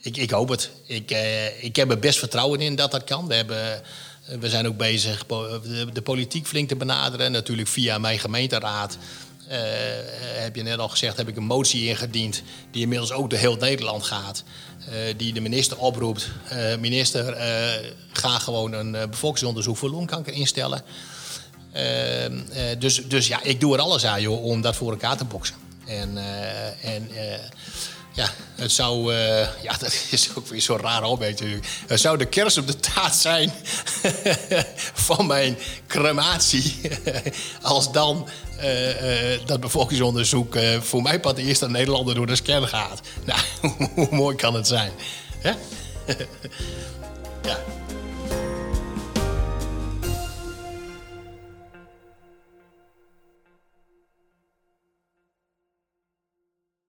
ik, 0.00 0.16
ik, 0.16 0.30
hoop 0.30 0.48
het. 0.48 0.70
Ik, 0.86 1.10
uh, 1.10 1.64
ik 1.64 1.76
heb 1.76 1.90
er 1.90 1.98
best 1.98 2.18
vertrouwen 2.18 2.60
in 2.60 2.76
dat 2.76 2.90
dat 2.90 3.04
kan. 3.04 3.26
We, 3.26 3.34
hebben, 3.34 3.82
we 4.40 4.48
zijn 4.48 4.66
ook 4.66 4.76
bezig 4.76 5.26
de, 5.92 6.02
politiek 6.02 6.46
flink 6.46 6.68
te 6.68 6.76
benaderen. 6.76 7.32
Natuurlijk 7.32 7.68
via 7.68 7.98
mijn 7.98 8.18
gemeenteraad. 8.18 8.98
Uh, 9.50 9.54
heb 10.20 10.56
je 10.56 10.62
net 10.62 10.78
al 10.78 10.88
gezegd, 10.88 11.16
heb 11.16 11.28
ik 11.28 11.36
een 11.36 11.44
motie 11.44 11.88
ingediend... 11.88 12.42
die 12.70 12.82
inmiddels 12.82 13.12
ook 13.12 13.30
door 13.30 13.38
heel 13.38 13.56
Nederland 13.56 14.04
gaat. 14.04 14.44
die 15.16 15.32
de 15.32 15.40
minister 15.40 15.78
oproept. 15.78 16.28
minister, 16.80 17.36
ga 18.12 18.38
gewoon 18.38 18.72
een 18.72 19.10
bevolkingsonderzoek 19.10 19.76
voor 19.76 19.90
longkanker 19.90 20.32
instellen. 20.32 20.82
dus, 22.78 23.06
dus 23.06 23.26
ja, 23.26 23.42
ik 23.42 23.60
doe 23.60 23.74
er 23.74 23.80
alles 23.80 24.04
aan 24.04 24.20
joh, 24.20 24.44
om 24.44 24.60
dat 24.60 24.76
voor 24.76 24.90
elkaar 24.90 25.16
te 25.16 25.24
boksen. 25.24 25.67
En, 25.88 26.16
uh, 26.16 26.94
en 26.94 27.08
uh, 27.12 27.20
ja, 28.12 28.28
het 28.54 28.72
zou, 28.72 29.14
uh, 29.14 29.62
ja, 29.62 29.76
dat 29.80 30.06
is 30.10 30.30
ook 30.34 30.46
weer 30.46 30.60
zo'n 30.60 30.78
raar 30.78 31.02
opmerking 31.02 31.62
Het 31.86 32.00
zou 32.00 32.18
de 32.18 32.26
kerst 32.26 32.58
op 32.58 32.66
de 32.66 32.76
taart 32.76 33.14
zijn 33.14 33.52
van 35.08 35.26
mijn 35.26 35.58
crematie. 35.86 36.80
Als 37.62 37.92
dan 37.92 38.28
dat 39.46 39.60
bevolkingsonderzoek 39.60 40.58
voor 40.80 41.02
mij 41.02 41.20
pas 41.20 41.34
de 41.34 41.42
eerste 41.42 41.68
Nederlander 41.70 42.14
door 42.14 42.26
de 42.26 42.36
scan 42.36 42.68
gaat. 42.68 43.00
Nou, 43.24 43.40
hoe 43.94 44.08
mooi 44.10 44.36
kan 44.36 44.54
het 44.54 44.66
zijn? 44.66 44.92
Hè? 45.38 45.52
ja. 47.42 47.58